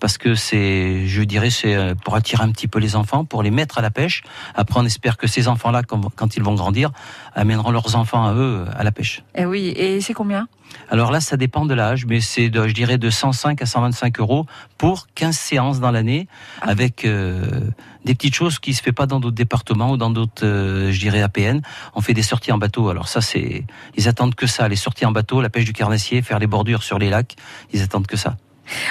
parce 0.00 0.18
que 0.18 0.34
c'est, 0.34 1.06
je 1.06 1.22
dirais, 1.22 1.50
c'est 1.50 1.74
euh, 1.74 1.94
pour 1.94 2.14
attirer 2.14 2.44
un 2.44 2.52
petit 2.52 2.68
peu 2.68 2.78
les 2.78 2.94
enfants, 2.94 3.24
pour 3.24 3.42
les 3.42 3.50
mettre 3.50 3.78
à 3.78 3.82
la 3.82 3.90
pêche. 3.90 4.22
Après, 4.54 4.78
on 4.78 4.84
espère 4.84 5.16
que 5.16 5.26
ces 5.26 5.48
enfants-là, 5.48 5.82
quand, 5.82 6.14
quand 6.14 6.36
ils 6.36 6.42
vont 6.42 6.54
grandir, 6.54 6.90
amèneront 7.34 7.70
leurs 7.70 7.96
enfants 7.96 8.24
à 8.26 8.34
eux 8.34 8.66
à 8.76 8.84
la 8.84 8.92
pêche. 8.92 9.22
Eh 9.34 9.44
oui, 9.46 9.72
et 9.76 10.00
c'est 10.00 10.14
combien? 10.14 10.46
Alors 10.90 11.10
là, 11.10 11.20
ça 11.20 11.36
dépend 11.36 11.64
de 11.66 11.74
l'âge, 11.74 12.06
mais 12.06 12.20
c'est, 12.20 12.48
de, 12.48 12.68
je 12.68 12.72
dirais, 12.74 12.98
de 12.98 13.10
105 13.10 13.60
à 13.60 13.66
125 13.66 14.20
euros 14.20 14.46
pour 14.78 15.08
15 15.14 15.36
séances 15.36 15.80
dans 15.80 15.90
l'année, 15.90 16.28
Ah. 16.62 16.68
avec 16.70 17.04
euh, 17.04 17.60
des 18.04 18.14
petites 18.14 18.34
choses 18.34 18.58
qui 18.58 18.72
se 18.72 18.82
fait 18.82 18.92
pas 18.92 19.06
dans 19.06 19.18
d'autres 19.18 19.34
départements 19.34 19.90
ou 19.90 19.96
dans 19.96 20.10
d'autres, 20.10 20.44
euh, 20.46 20.92
je 20.92 21.00
dirais, 21.00 21.22
APN. 21.22 21.60
On 21.94 22.00
fait 22.00 22.14
des 22.14 22.22
sorties 22.22 22.52
en 22.52 22.58
bateau. 22.58 22.88
Alors 22.88 23.08
ça, 23.08 23.20
c'est, 23.20 23.64
ils 23.96 24.08
attendent 24.08 24.34
que 24.36 24.46
ça, 24.46 24.68
les 24.68 24.76
sorties 24.76 25.06
en 25.06 25.12
bateau, 25.12 25.40
la 25.40 25.50
pêche 25.50 25.64
du 25.64 25.72
carnassier, 25.72 26.22
faire 26.22 26.38
les 26.38 26.46
bordures 26.46 26.82
sur 26.84 26.98
les 26.98 27.10
lacs. 27.10 27.34
Ils 27.72 27.82
attendent 27.82 28.06
que 28.06 28.16
ça. 28.16 28.36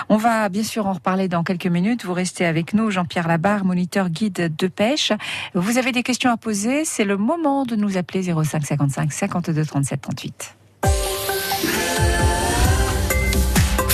On 0.07 0.15
va 0.17 0.47
bien 0.49 0.63
sûr 0.63 0.87
en 0.87 0.93
reparler 0.93 1.27
dans 1.27 1.43
quelques 1.43 1.67
minutes. 1.67 2.05
Vous 2.05 2.13
restez 2.13 2.45
avec 2.45 2.73
nous, 2.73 2.91
Jean-Pierre 2.91 3.27
Labarre, 3.27 3.65
moniteur 3.65 4.09
guide 4.09 4.55
de 4.57 4.67
pêche. 4.67 5.11
Vous 5.53 5.77
avez 5.77 5.91
des 5.91 6.01
questions 6.03 6.31
à 6.31 6.37
poser, 6.37 6.85
c'est 6.85 7.03
le 7.03 7.17
moment 7.17 7.65
de 7.65 7.75
nous 7.75 7.97
appeler 7.97 8.23
05 8.23 8.65
55 8.65 9.11
52 9.11 9.65
37 9.65 10.01
38. 10.01 10.55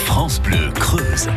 France 0.06 0.40
Bleu 0.40 0.72
Creuse. 0.72 1.28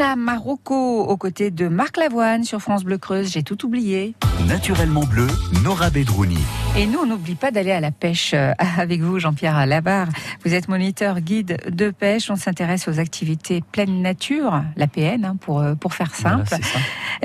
Marocco 0.00 1.02
aux 1.04 1.16
côtés 1.18 1.50
de 1.50 1.68
Marc 1.68 1.98
Lavoine 1.98 2.42
sur 2.42 2.60
France 2.60 2.84
Bleu 2.84 2.96
Creuse. 2.96 3.30
J'ai 3.30 3.42
tout 3.42 3.66
oublié. 3.66 4.14
Naturellement 4.48 5.04
bleu, 5.04 5.26
Nora 5.62 5.90
Bedrouni. 5.90 6.38
Et 6.78 6.86
nous, 6.86 7.00
on 7.00 7.06
n'oublie 7.06 7.34
pas 7.34 7.50
d'aller 7.50 7.70
à 7.70 7.80
la 7.80 7.90
pêche 7.90 8.32
euh, 8.32 8.52
avec 8.78 9.02
vous, 9.02 9.18
Jean-Pierre 9.18 9.66
Labarre. 9.66 10.08
Vous 10.42 10.54
êtes 10.54 10.68
moniteur 10.68 11.20
guide 11.20 11.58
de 11.68 11.90
pêche. 11.90 12.30
On 12.30 12.36
s'intéresse 12.36 12.88
aux 12.88 12.98
activités 12.98 13.62
pleine 13.72 14.00
nature, 14.00 14.62
la 14.76 14.86
PN, 14.86 15.26
hein, 15.26 15.36
pour, 15.38 15.60
euh, 15.60 15.74
pour 15.74 15.92
faire 15.92 16.14
simple. 16.14 16.48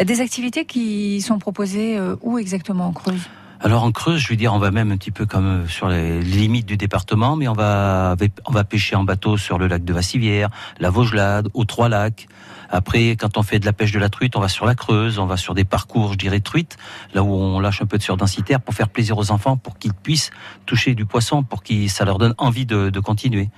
Des 0.03 0.19
activités 0.19 0.65
qui 0.65 1.21
sont 1.21 1.39
proposées 1.39 1.97
euh, 1.97 2.17
où 2.23 2.37
exactement 2.37 2.87
en 2.87 2.91
Creuse? 2.91 3.29
Alors 3.61 3.83
en 3.83 3.91
Creuse, 3.93 4.19
je 4.19 4.27
veux 4.27 4.35
dire, 4.35 4.53
on 4.53 4.59
va 4.59 4.71
même 4.71 4.91
un 4.91 4.97
petit 4.97 5.11
peu 5.11 5.25
comme 5.25 5.65
sur 5.69 5.87
les 5.87 6.19
limites 6.19 6.65
du 6.65 6.75
département, 6.75 7.37
mais 7.37 7.47
on 7.47 7.53
va 7.53 8.17
on 8.45 8.51
va 8.51 8.63
pêcher 8.65 8.97
en 8.97 9.05
bateau 9.05 9.37
sur 9.37 9.57
le 9.57 9.67
lac 9.67 9.85
de 9.85 9.93
Vassivière, 9.93 10.49
la 10.79 10.89
Vaugelade, 10.89 11.47
aux 11.53 11.63
Trois 11.63 11.87
Lacs. 11.87 12.27
Après, 12.69 13.11
quand 13.11 13.37
on 13.37 13.43
fait 13.43 13.59
de 13.59 13.65
la 13.65 13.73
pêche 13.73 13.91
de 13.91 13.99
la 13.99 14.09
truite, 14.09 14.35
on 14.35 14.39
va 14.39 14.47
sur 14.47 14.65
la 14.65 14.75
Creuse, 14.75 15.19
on 15.19 15.25
va 15.25 15.37
sur 15.37 15.53
des 15.53 15.65
parcours, 15.65 16.13
je 16.13 16.17
dirais 16.17 16.39
truite, 16.39 16.77
là 17.13 17.23
où 17.23 17.33
on 17.33 17.59
lâche 17.59 17.81
un 17.81 17.85
peu 17.85 17.97
de 17.97 18.03
surdensitaire 18.03 18.61
pour 18.61 18.73
faire 18.73 18.89
plaisir 18.89 19.17
aux 19.17 19.31
enfants, 19.31 19.57
pour 19.57 19.77
qu'ils 19.77 19.93
puissent 19.93 20.31
toucher 20.65 20.95
du 20.95 21.05
poisson, 21.05 21.43
pour 21.43 21.63
que 21.63 21.87
ça 21.87 22.05
leur 22.05 22.17
donne 22.17 22.35
envie 22.37 22.65
de, 22.65 22.89
de 22.89 22.99
continuer. 22.99 23.49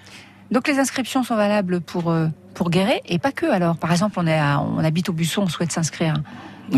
Donc 0.51 0.67
les 0.67 0.79
inscriptions 0.79 1.23
sont 1.23 1.35
valables 1.35 1.81
pour, 1.81 2.09
euh, 2.09 2.27
pour 2.53 2.69
Guéret 2.69 3.01
et 3.05 3.19
pas 3.19 3.31
que 3.31 3.45
alors. 3.45 3.77
Par 3.77 3.91
exemple, 3.91 4.15
on, 4.19 4.27
est 4.27 4.41
on 4.41 4.79
habite 4.79 5.09
au 5.09 5.13
Busson, 5.13 5.43
on 5.43 5.47
souhaite 5.49 5.71
s'inscrire. 5.71 6.15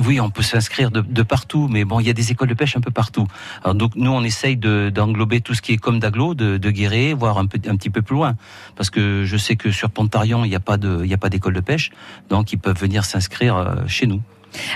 Oui, 0.06 0.20
on 0.20 0.30
peut 0.30 0.44
s'inscrire 0.44 0.92
de, 0.92 1.02
de 1.02 1.24
partout, 1.24 1.68
mais 1.68 1.84
bon, 1.84 2.00
il 2.00 2.06
y 2.06 2.12
a 2.12 2.14
des 2.14 2.32
écoles 2.32 2.50
de 2.50 2.54
pêche 2.54 2.78
un 2.78 2.80
peu 2.80 2.92
partout. 2.92 3.26
Alors 3.64 3.74
donc 3.74 3.96
nous, 3.96 4.12
on 4.12 4.24
essaye 4.24 4.56
de- 4.56 4.92
d'englober 4.94 5.42
tout 5.42 5.56
ce 5.56 5.64
qui 5.64 5.74
est 5.74 5.78
comme 5.78 6.00
d'aglo, 6.00 6.36
de, 6.36 6.58
de 6.58 6.70
Guéret, 6.72 7.14
voire 7.14 7.40
un, 7.40 7.48
peu, 7.48 7.58
un 7.68 7.76
petit 7.76 7.90
peu 7.90 8.04
plus 8.04 8.14
loin, 8.16 8.36
parce 8.76 8.92
que 8.92 9.24
je 9.26 9.36
sais 9.38 9.56
que 9.56 9.72
sur 9.72 9.90
Pontarion, 9.90 10.46
il 10.46 10.50
n'y 10.50 10.56
a 10.56 10.60
pas 10.60 10.78
de, 10.78 11.02
il 11.04 11.10
y 11.10 11.14
a 11.16 11.18
pas 11.18 11.30
d'école 11.30 11.54
de 11.54 11.60
pêche, 11.60 11.90
donc 12.30 12.54
ils 12.54 12.60
peuvent 12.60 12.78
venir 12.80 13.04
s'inscrire 13.04 13.56
euh, 13.56 13.76
chez 13.88 14.06
nous. 14.06 14.22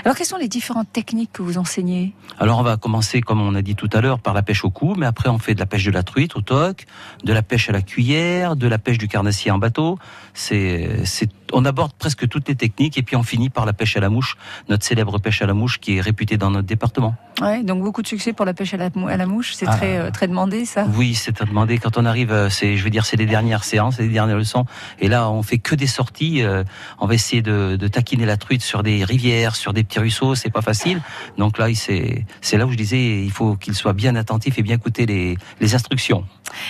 Alors 0.04 0.16
quelles 0.16 0.26
sont 0.26 0.36
les 0.36 0.48
différentes 0.48 0.92
techniques 0.92 1.30
que 1.32 1.42
vous 1.42 1.58
enseignez? 1.58 2.12
Alors 2.38 2.58
on 2.58 2.62
va 2.62 2.76
commencer, 2.76 3.20
comme 3.20 3.40
on 3.40 3.54
a 3.54 3.62
dit 3.62 3.74
tout 3.74 3.90
à 3.92 4.00
l'heure, 4.00 4.18
par 4.18 4.34
la 4.34 4.42
pêche 4.42 4.64
au 4.64 4.70
cou, 4.70 4.94
mais 4.96 5.06
après 5.06 5.28
on 5.28 5.38
fait 5.38 5.54
de 5.54 5.60
la 5.60 5.66
pêche 5.66 5.84
de 5.84 5.90
la 5.90 6.02
truite 6.02 6.36
au 6.36 6.40
toc, 6.40 6.86
de 7.24 7.32
la 7.32 7.42
pêche 7.42 7.68
à 7.68 7.72
la 7.72 7.82
cuillère, 7.82 8.56
de 8.56 8.66
la 8.66 8.78
pêche 8.78 8.98
du 8.98 9.08
carnassier 9.08 9.50
en 9.50 9.58
bateau. 9.58 9.98
C'est, 10.34 11.04
on 11.52 11.64
aborde 11.64 11.92
presque 11.92 12.28
toutes 12.28 12.48
les 12.48 12.54
techniques 12.54 12.98
et 12.98 13.02
puis 13.02 13.16
on 13.16 13.22
finit 13.22 13.50
par 13.50 13.66
la 13.66 13.72
pêche 13.72 13.96
à 13.96 14.00
la 14.00 14.08
mouche, 14.08 14.36
notre 14.68 14.84
célèbre 14.84 15.18
pêche 15.18 15.42
à 15.42 15.46
la 15.46 15.54
mouche 15.54 15.78
qui 15.80 15.96
est 15.96 16.00
réputée 16.00 16.36
dans 16.36 16.50
notre 16.50 16.66
département. 16.66 17.14
Ouais, 17.40 17.62
donc 17.64 17.82
beaucoup 17.82 18.02
de 18.02 18.06
succès 18.06 18.32
pour 18.32 18.44
la 18.46 18.54
pêche 18.54 18.74
à 18.74 18.76
la, 18.76 18.90
mou- 18.94 19.08
à 19.08 19.16
la 19.16 19.26
mouche, 19.26 19.54
c'est 19.54 19.66
Ah. 19.68 19.76
très, 19.76 19.96
euh, 19.98 20.10
très 20.10 20.28
demandé 20.28 20.64
ça. 20.64 20.86
Oui, 20.94 21.14
c'est 21.14 21.42
à 21.42 21.44
demander. 21.44 21.78
Quand 21.78 21.98
on 21.98 22.04
arrive, 22.04 22.30
euh, 22.32 22.48
c'est, 22.48 22.76
je 22.76 22.84
veux 22.84 22.90
dire, 22.90 23.04
c'est 23.04 23.16
les 23.16 23.26
dernières 23.26 23.64
séances, 23.64 23.98
les 23.98 24.08
dernières 24.08 24.36
leçons. 24.38 24.66
Et 25.00 25.08
là, 25.08 25.28
on 25.30 25.42
fait 25.42 25.58
que 25.58 25.74
des 25.74 25.86
sorties. 25.88 26.42
euh, 26.42 26.62
on 27.00 27.06
va 27.06 27.14
essayer 27.14 27.42
de, 27.42 27.76
de 27.76 27.88
taquiner 27.88 28.24
la 28.24 28.36
truite 28.36 28.62
sur 28.62 28.82
des 28.84 29.04
rivières, 29.04 29.56
sur 29.56 29.72
des 29.72 29.82
petits 29.84 29.98
ruisseaux. 29.98 30.34
C'est 30.36 30.50
pas 30.50 30.62
facile. 30.62 31.00
Donc 31.38 31.58
là, 31.58 31.66
c'est, 31.74 32.24
c'est 32.40 32.56
là 32.56 32.66
où 32.66 32.70
je 32.70 32.76
disais, 32.76 33.22
il 33.24 33.30
faut 33.32 33.56
qu'il 33.56 33.74
soit 33.74 33.92
bien 33.94 34.14
attentif 34.14 34.58
et 34.58 34.62
bien 34.62 34.76
écouter 34.76 35.04
les, 35.06 35.36
les 35.60 35.74
instructions. 35.74 36.24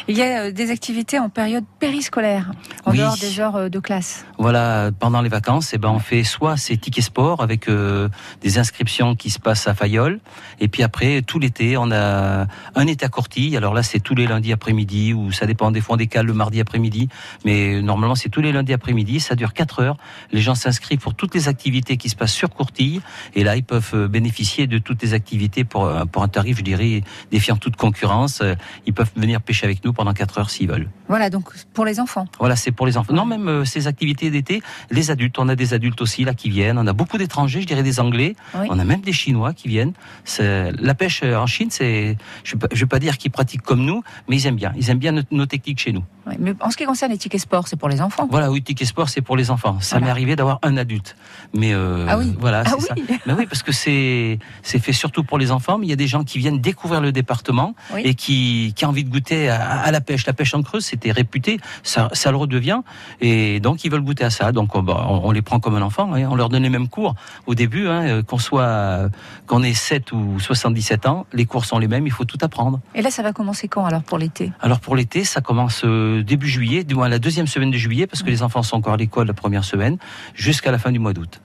Il 0.08 0.16
y 0.16 0.22
a 0.22 0.44
euh, 0.44 0.52
des 0.52 0.70
activités 0.70 1.18
en 1.18 1.28
période 1.28 1.64
périscolaire, 1.78 2.52
en 2.84 2.92
Oui. 2.92 2.98
dehors 2.98 3.16
des 3.16 3.40
heures 3.40 3.56
euh, 3.56 3.68
de 3.68 3.78
classe. 3.78 4.24
Voilà, 4.38 4.90
pendant 4.98 5.20
les 5.22 5.28
vacances, 5.28 5.72
eh 5.72 5.78
ben, 5.78 5.88
on 5.90 5.98
fait 5.98 6.24
soit 6.24 6.56
ces 6.56 6.76
tickets 6.76 7.04
sport 7.04 7.42
avec 7.42 7.68
euh, 7.68 8.08
des 8.42 8.58
inscriptions 8.58 9.14
qui 9.14 9.30
se 9.30 9.38
passent 9.38 9.66
à 9.66 9.74
Fayol, 9.74 10.20
et 10.60 10.68
puis 10.68 10.82
après, 10.82 11.22
tout 11.22 11.38
l'été, 11.38 11.76
on 11.76 11.90
a 11.90 12.46
un 12.74 12.86
été 12.86 13.04
à 13.04 13.08
Cortille. 13.08 13.56
Alors 13.56 13.74
là, 13.74 13.82
c'est 13.82 14.00
tous 14.00 14.14
les 14.14 14.26
lundis 14.26 14.52
après-midi, 14.52 15.12
ou 15.14 15.32
ça 15.32 15.46
dépend, 15.46 15.70
des 15.70 15.80
fois 15.80 15.94
on 15.94 15.98
décale 15.98 16.26
le 16.26 16.34
mardi 16.34 16.60
après-midi, 16.60 17.08
mais 17.44 17.80
normalement, 17.82 18.14
c'est 18.14 18.28
tous 18.28 18.40
les 18.42 18.52
lundis 18.52 18.72
après-midi, 18.72 19.20
ça 19.20 19.34
dure 19.34 19.52
4 19.54 19.80
heures. 19.80 19.96
Les 20.32 20.40
gens 20.40 20.54
s'inscrivent 20.54 20.98
pour 20.98 21.14
toutes 21.14 21.34
les 21.34 21.48
activités 21.48 21.96
qui 21.96 22.08
se 22.08 22.16
passent 22.16 22.32
sur 22.32 22.50
Courtille, 22.50 23.00
et 23.34 23.44
là, 23.44 23.56
ils 23.56 23.64
peuvent 23.64 24.06
bénéficier 24.08 24.66
de 24.66 24.78
toutes 24.78 25.02
les 25.02 25.14
activités 25.14 25.64
pour, 25.64 25.90
pour 26.12 26.22
un 26.22 26.28
tarif, 26.28 26.58
je 26.58 26.62
dirais, 26.62 27.02
défiant 27.30 27.56
toute 27.56 27.76
concurrence. 27.76 28.42
Ils 28.86 28.92
peuvent 28.92 29.10
venir 29.16 29.40
pêcher 29.40 29.63
avec 29.64 29.84
nous 29.84 29.92
pendant 29.92 30.12
4 30.12 30.38
heures 30.38 30.50
s'ils 30.50 30.68
veulent. 30.68 30.88
Voilà, 31.08 31.30
donc 31.30 31.50
pour 31.74 31.84
les 31.84 32.00
enfants. 32.00 32.26
Voilà, 32.38 32.56
c'est 32.56 32.70
pour 32.72 32.86
les 32.86 32.96
enfants. 32.96 33.12
Non, 33.12 33.24
même 33.26 33.48
euh, 33.48 33.64
ces 33.64 33.86
activités 33.86 34.30
d'été, 34.30 34.62
les 34.90 35.10
adultes, 35.10 35.38
on 35.38 35.48
a 35.48 35.56
des 35.56 35.74
adultes 35.74 36.00
aussi 36.00 36.24
là 36.24 36.34
qui 36.34 36.50
viennent. 36.50 36.78
On 36.78 36.86
a 36.86 36.92
beaucoup 36.92 37.18
d'étrangers, 37.18 37.60
je 37.62 37.66
dirais 37.66 37.82
des 37.82 38.00
Anglais. 38.00 38.36
Oui. 38.54 38.66
On 38.70 38.78
a 38.78 38.84
même 38.84 39.00
des 39.00 39.12
Chinois 39.12 39.52
qui 39.52 39.68
viennent. 39.68 39.92
La 40.38 40.94
pêche 40.94 41.20
euh, 41.24 41.36
en 41.36 41.46
Chine, 41.46 41.68
c'est, 41.70 42.16
je 42.44 42.54
ne 42.56 42.60
vais, 42.60 42.86
pas- 42.86 42.98
dire 42.98 43.18
qu'ils 43.18 43.30
pratiquent 43.30 43.62
comme 43.62 43.84
nous, 43.84 44.02
mais 44.28 44.36
ils 44.36 44.46
aiment 44.46 44.56
bien. 44.56 44.72
Ils 44.76 44.88
aiment 44.90 44.98
bien 44.98 45.12
nos, 45.12 45.22
nos 45.30 45.46
techniques 45.46 45.80
chez 45.80 45.92
nous. 45.92 46.04
Mais 46.38 46.54
en 46.60 46.70
ce 46.70 46.76
qui 46.76 46.84
concerne 46.84 47.12
les 47.12 47.18
tickets 47.18 47.40
sport, 47.40 47.68
c'est 47.68 47.76
pour 47.76 47.88
les 47.90 48.00
enfants. 48.00 48.26
Voilà, 48.30 48.50
oui, 48.50 48.62
ticket 48.62 48.86
sport, 48.86 49.08
c'est 49.10 49.20
pour 49.20 49.36
les 49.36 49.50
enfants. 49.50 49.78
Ça 49.80 49.96
Voilà. 49.96 50.06
m'est 50.06 50.10
arrivé 50.10 50.36
d'avoir 50.36 50.58
un 50.62 50.76
adulte, 50.78 51.16
mais 51.52 51.74
euh, 51.74 52.06
Ah 52.08 52.16
oui. 52.18 52.34
voilà, 52.40 52.62
Ah 52.64 52.70
c'est 52.78 52.86
ça. 52.86 52.94
oui. 52.96 53.04
Mais 53.26 53.34
oui, 53.34 53.46
parce 53.46 53.62
que 53.62 53.72
c'est 53.72 54.38
c'est 54.62 54.78
fait 54.78 54.94
surtout 54.94 55.22
pour 55.22 55.36
les 55.38 55.50
enfants, 55.50 55.76
mais 55.76 55.86
il 55.86 55.90
y 55.90 55.92
a 55.92 55.96
des 55.96 56.06
gens 56.06 56.24
qui 56.24 56.38
viennent 56.38 56.60
découvrir 56.60 57.02
le 57.02 57.12
département 57.12 57.74
et 57.98 58.14
qui 58.14 58.72
qui 58.74 58.86
ont 58.86 58.88
envie 58.88 59.04
de 59.04 59.10
goûter 59.10 59.50
à, 59.50 59.53
à 59.56 59.90
la 59.90 60.00
pêche. 60.00 60.26
La 60.26 60.32
pêche 60.32 60.54
en 60.54 60.62
creuse, 60.62 60.84
c'était 60.84 61.12
réputé, 61.12 61.58
ça 61.82 62.08
ça 62.12 62.30
le 62.30 62.36
redevient, 62.36 62.80
et 63.20 63.60
donc 63.60 63.84
ils 63.84 63.90
veulent 63.90 64.02
goûter 64.02 64.24
à 64.24 64.30
ça. 64.30 64.52
Donc 64.52 64.74
on, 64.74 64.82
bah, 64.82 65.06
on- 65.08 65.30
les 65.32 65.42
prend 65.42 65.58
comme 65.60 65.74
un 65.74 65.82
enfant, 65.82 66.14
hein. 66.14 66.28
on 66.30 66.36
leur 66.36 66.48
donne 66.48 66.62
les 66.62 66.68
mêmes 66.70 66.88
cours 66.88 67.14
au 67.46 67.54
début, 67.54 67.88
hein, 67.88 68.02
euh, 68.06 68.22
qu'on 68.22 68.38
soit 68.38 68.62
euh, 68.62 69.08
qu'on 69.46 69.62
ait 69.62 69.74
7 69.74 70.12
ou 70.12 70.38
77 70.38 71.06
ans, 71.06 71.26
les 71.32 71.44
cours 71.44 71.64
sont 71.64 71.78
les 71.78 71.88
mêmes, 71.88 72.06
il 72.06 72.12
faut 72.12 72.24
tout 72.24 72.38
apprendre. 72.42 72.80
Et 72.94 73.02
là, 73.02 73.10
ça 73.10 73.22
va 73.22 73.32
commencer 73.32 73.68
quand 73.68 73.84
alors 73.84 74.02
pour 74.02 74.18
l'été? 74.18 74.52
Alors 74.60 74.80
pour 74.80 74.94
l'été, 74.96 75.24
ça 75.24 75.40
commence 75.40 75.82
euh, 75.84 76.22
début 76.22 76.48
juillet, 76.48 76.84
du 76.84 76.94
moins 76.94 77.08
la 77.08 77.18
deuxième 77.18 77.46
semaine 77.46 77.70
de 77.70 77.76
juillet, 77.78 78.06
parce 78.06 78.22
que 78.22 78.30
les 78.30 78.42
enfants 78.42 78.62
sont 78.62 78.76
encore 78.76 78.94
à 78.94 78.96
l'école 78.96 79.26
la 79.26 79.34
première 79.34 79.64
semaine, 79.64 79.98
jusqu'à 80.34 80.70
la 80.70 80.78
fin 80.78 80.92
du 80.92 80.98
mois 80.98 81.12
d'août. 81.12 81.40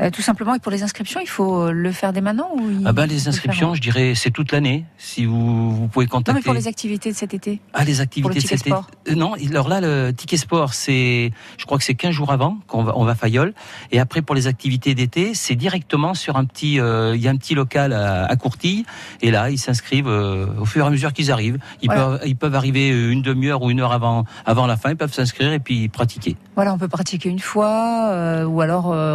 Euh, 0.00 0.10
Tout 0.10 0.22
simplement, 0.22 0.54
et 0.54 0.58
pour 0.58 0.72
les 0.72 0.82
inscriptions, 0.82 1.20
il 1.20 1.28
faut 1.28 1.62
euh, 1.62 1.72
le 1.72 1.92
faire 1.92 2.12
dès 2.12 2.20
maintenant 2.20 2.48
ou 2.56 2.70
il 2.70 2.82
Ah 2.86 2.92
ben 2.92 3.06
les 3.06 3.28
inscriptions, 3.28 3.74
je 3.74 3.80
dirais, 3.80 4.14
c'est 4.14 4.30
toute 4.30 4.52
l'année. 4.52 4.84
Si 4.98 5.24
vous, 5.26 5.74
vous 5.74 5.88
pouvez 5.88 6.06
Non, 6.06 6.10
contacter. 6.10 6.38
mais 6.40 6.42
pour 6.42 6.54
les 6.54 6.68
activités 6.68 7.10
de 7.12 7.16
cet 7.16 7.34
été. 7.34 7.60
Ah, 7.74 7.84
les 7.84 8.00
activités 8.00 8.34
le 8.36 8.40
de 8.42 8.46
cet 8.46 8.60
été. 8.66 8.72
Euh, 8.72 9.14
Non, 9.14 9.34
alors 9.50 9.68
là, 9.68 9.80
le 9.80 10.12
ticket 10.12 10.36
sport, 10.36 10.74
c'est, 10.74 11.30
je 11.58 11.64
crois 11.66 11.78
que 11.78 11.84
c'est 11.84 11.94
15 11.94 12.10
jours 12.12 12.32
avant 12.32 12.58
qu'on 12.66 12.84
va, 12.84 12.92
on 12.96 13.04
va 13.04 13.12
à 13.12 13.14
Fayol. 13.14 13.52
Et 13.90 14.00
après, 14.00 14.22
pour 14.22 14.34
les 14.34 14.46
activités 14.46 14.94
d'été, 14.94 15.34
c'est 15.34 15.54
directement 15.56 16.14
sur 16.14 16.36
un 16.36 16.44
petit, 16.44 16.80
euh, 16.80 17.14
il 17.14 17.20
y 17.22 17.28
a 17.28 17.30
un 17.30 17.36
petit 17.36 17.54
local 17.54 17.92
à, 17.92 18.24
à 18.24 18.36
Courtille. 18.36 18.84
Et 19.20 19.30
là, 19.30 19.50
ils 19.50 19.58
s'inscrivent 19.58 20.06
au 20.08 20.64
fur 20.64 20.84
et 20.84 20.88
à 20.88 20.90
mesure 20.90 21.12
qu'ils 21.12 21.30
arrivent. 21.30 21.58
Ils, 21.82 21.86
Voilà. 21.86 22.04
peuvent, 22.04 22.20
ils 22.26 22.36
peuvent 22.36 22.54
arriver 22.54 22.88
une 22.88 23.22
demi-heure 23.22 23.62
ou 23.62 23.70
une 23.70 23.80
heure 23.80 23.92
avant, 23.92 24.24
avant 24.46 24.66
la 24.66 24.76
fin. 24.76 24.90
Ils 24.90 24.96
peuvent 24.96 25.12
s'inscrire 25.12 25.52
et 25.52 25.58
puis 25.58 25.88
pratiquer. 25.88 26.36
Voilà, 26.54 26.72
on 26.72 26.78
peut 26.78 26.88
pratiquer 26.88 27.28
une 27.28 27.38
fois 27.38 28.44
ou 28.46 28.60
alors 28.60 28.92
euh, 28.92 29.14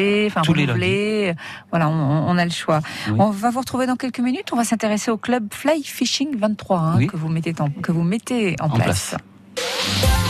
recommencer, 0.00 0.26
enfin 0.30 0.40
Tous 0.42 0.54
les 0.54 0.64
renouveler. 0.64 1.34
Voilà, 1.70 1.88
on, 1.88 2.28
on 2.28 2.38
a 2.38 2.44
le 2.44 2.50
choix. 2.50 2.80
Oui. 3.08 3.14
On 3.18 3.30
va 3.30 3.50
vous 3.50 3.60
retrouver 3.60 3.86
dans 3.86 3.96
quelques 3.96 4.20
minutes. 4.20 4.48
On 4.52 4.56
va 4.56 4.64
s'intéresser 4.64 5.10
au 5.10 5.16
club 5.16 5.48
Fly 5.52 5.82
Fishing 5.84 6.36
23 6.36 6.78
hein, 6.78 6.94
Oui. 6.98 7.06
que 7.06 7.16
vous 7.16 7.28
mettez 7.28 7.54
en, 7.60 7.68
que 7.70 7.92
vous 7.92 8.02
mettez 8.02 8.56
en, 8.60 8.66
En 8.66 8.70
place. 8.70 9.14
place. 9.54 10.29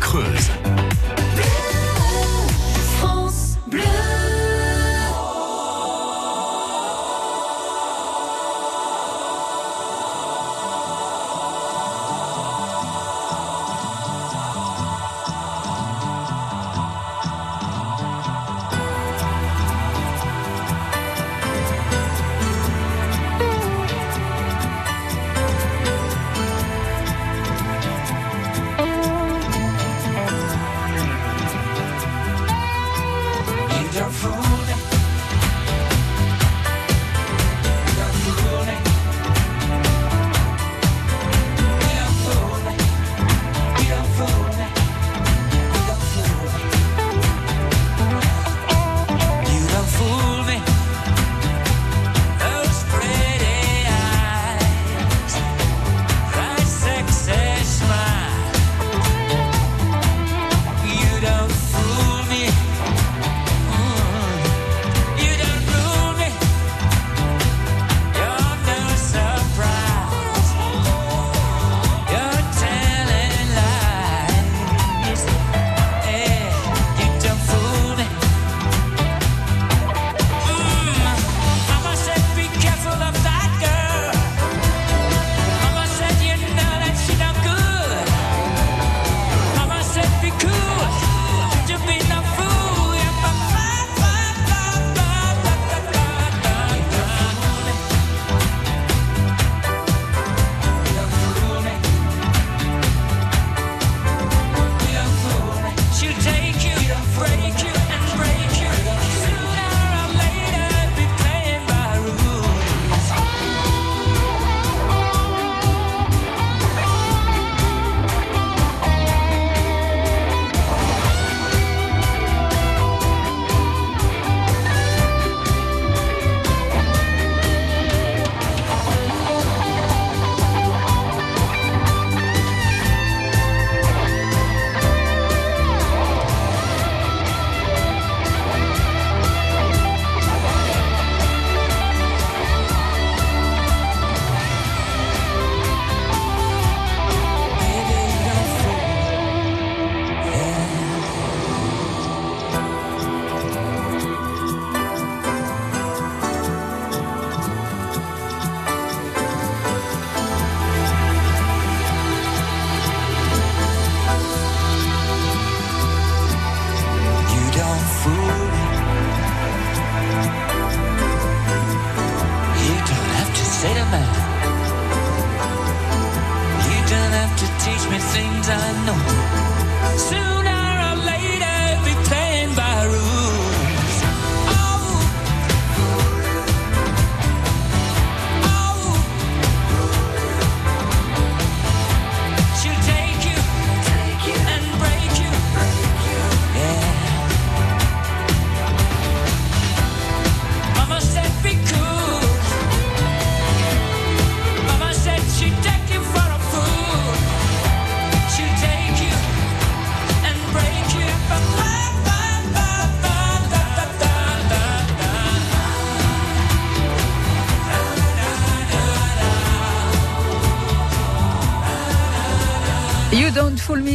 Creuse. 0.00 0.75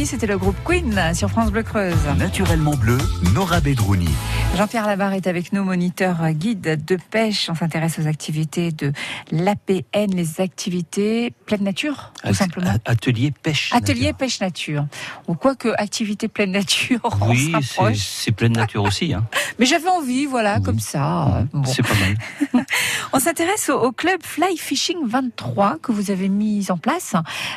C'était 0.04 0.26
le 0.26 0.36
groupe 0.36 0.56
Queen 0.64 1.14
sur 1.14 1.30
France 1.30 1.50
Bleu 1.50 1.62
Creuse. 1.62 1.94
Naturellement 2.18 2.74
bleu, 2.74 2.98
Nora 3.34 3.60
Bedrouni. 3.60 4.08
Jean-Pierre 4.56 4.86
Labarre 4.86 5.14
est 5.14 5.26
avec 5.26 5.52
nous, 5.52 5.64
moniteur 5.64 6.30
guide 6.32 6.84
de 6.84 6.96
pêche. 7.10 7.48
On 7.48 7.54
s'intéresse 7.54 7.98
aux 7.98 8.06
activités 8.06 8.72
de 8.72 8.92
l'APN, 9.30 10.10
les 10.14 10.40
activités 10.40 11.32
pleine 11.46 11.62
nature, 11.62 12.12
tout 12.22 12.28
At- 12.28 12.34
simplement. 12.34 12.74
Atelier 12.84 13.30
pêche. 13.30 13.70
Atelier 13.72 14.06
nature. 14.06 14.16
pêche 14.16 14.40
nature. 14.40 14.86
Ou 15.28 15.34
quoi 15.34 15.54
que 15.54 15.68
activité 15.78 16.28
pleine 16.28 16.50
nature, 16.50 17.00
Oui, 17.28 17.52
c'est 17.96 18.32
pleine 18.32 18.52
nature 18.52 18.82
aussi. 18.84 19.14
Hein. 19.14 19.24
Mais 19.58 19.66
j'avais 19.66 19.88
envie, 19.88 20.26
voilà, 20.26 20.60
comme 20.60 20.80
ça. 20.80 21.44
Bon. 21.52 21.64
C'est 21.64 21.82
pas 21.82 21.94
mal. 21.94 22.64
On 23.14 23.18
s'intéresse 23.20 23.70
au, 23.70 23.80
au 23.80 23.92
club 23.92 24.20
Fly 24.22 24.56
Fishing 24.58 24.98
23 25.06 25.78
que 25.82 25.92
vous 25.92 26.10
avez 26.10 26.28
mis 26.28 26.70
en 26.70 26.76
place. 26.76 27.14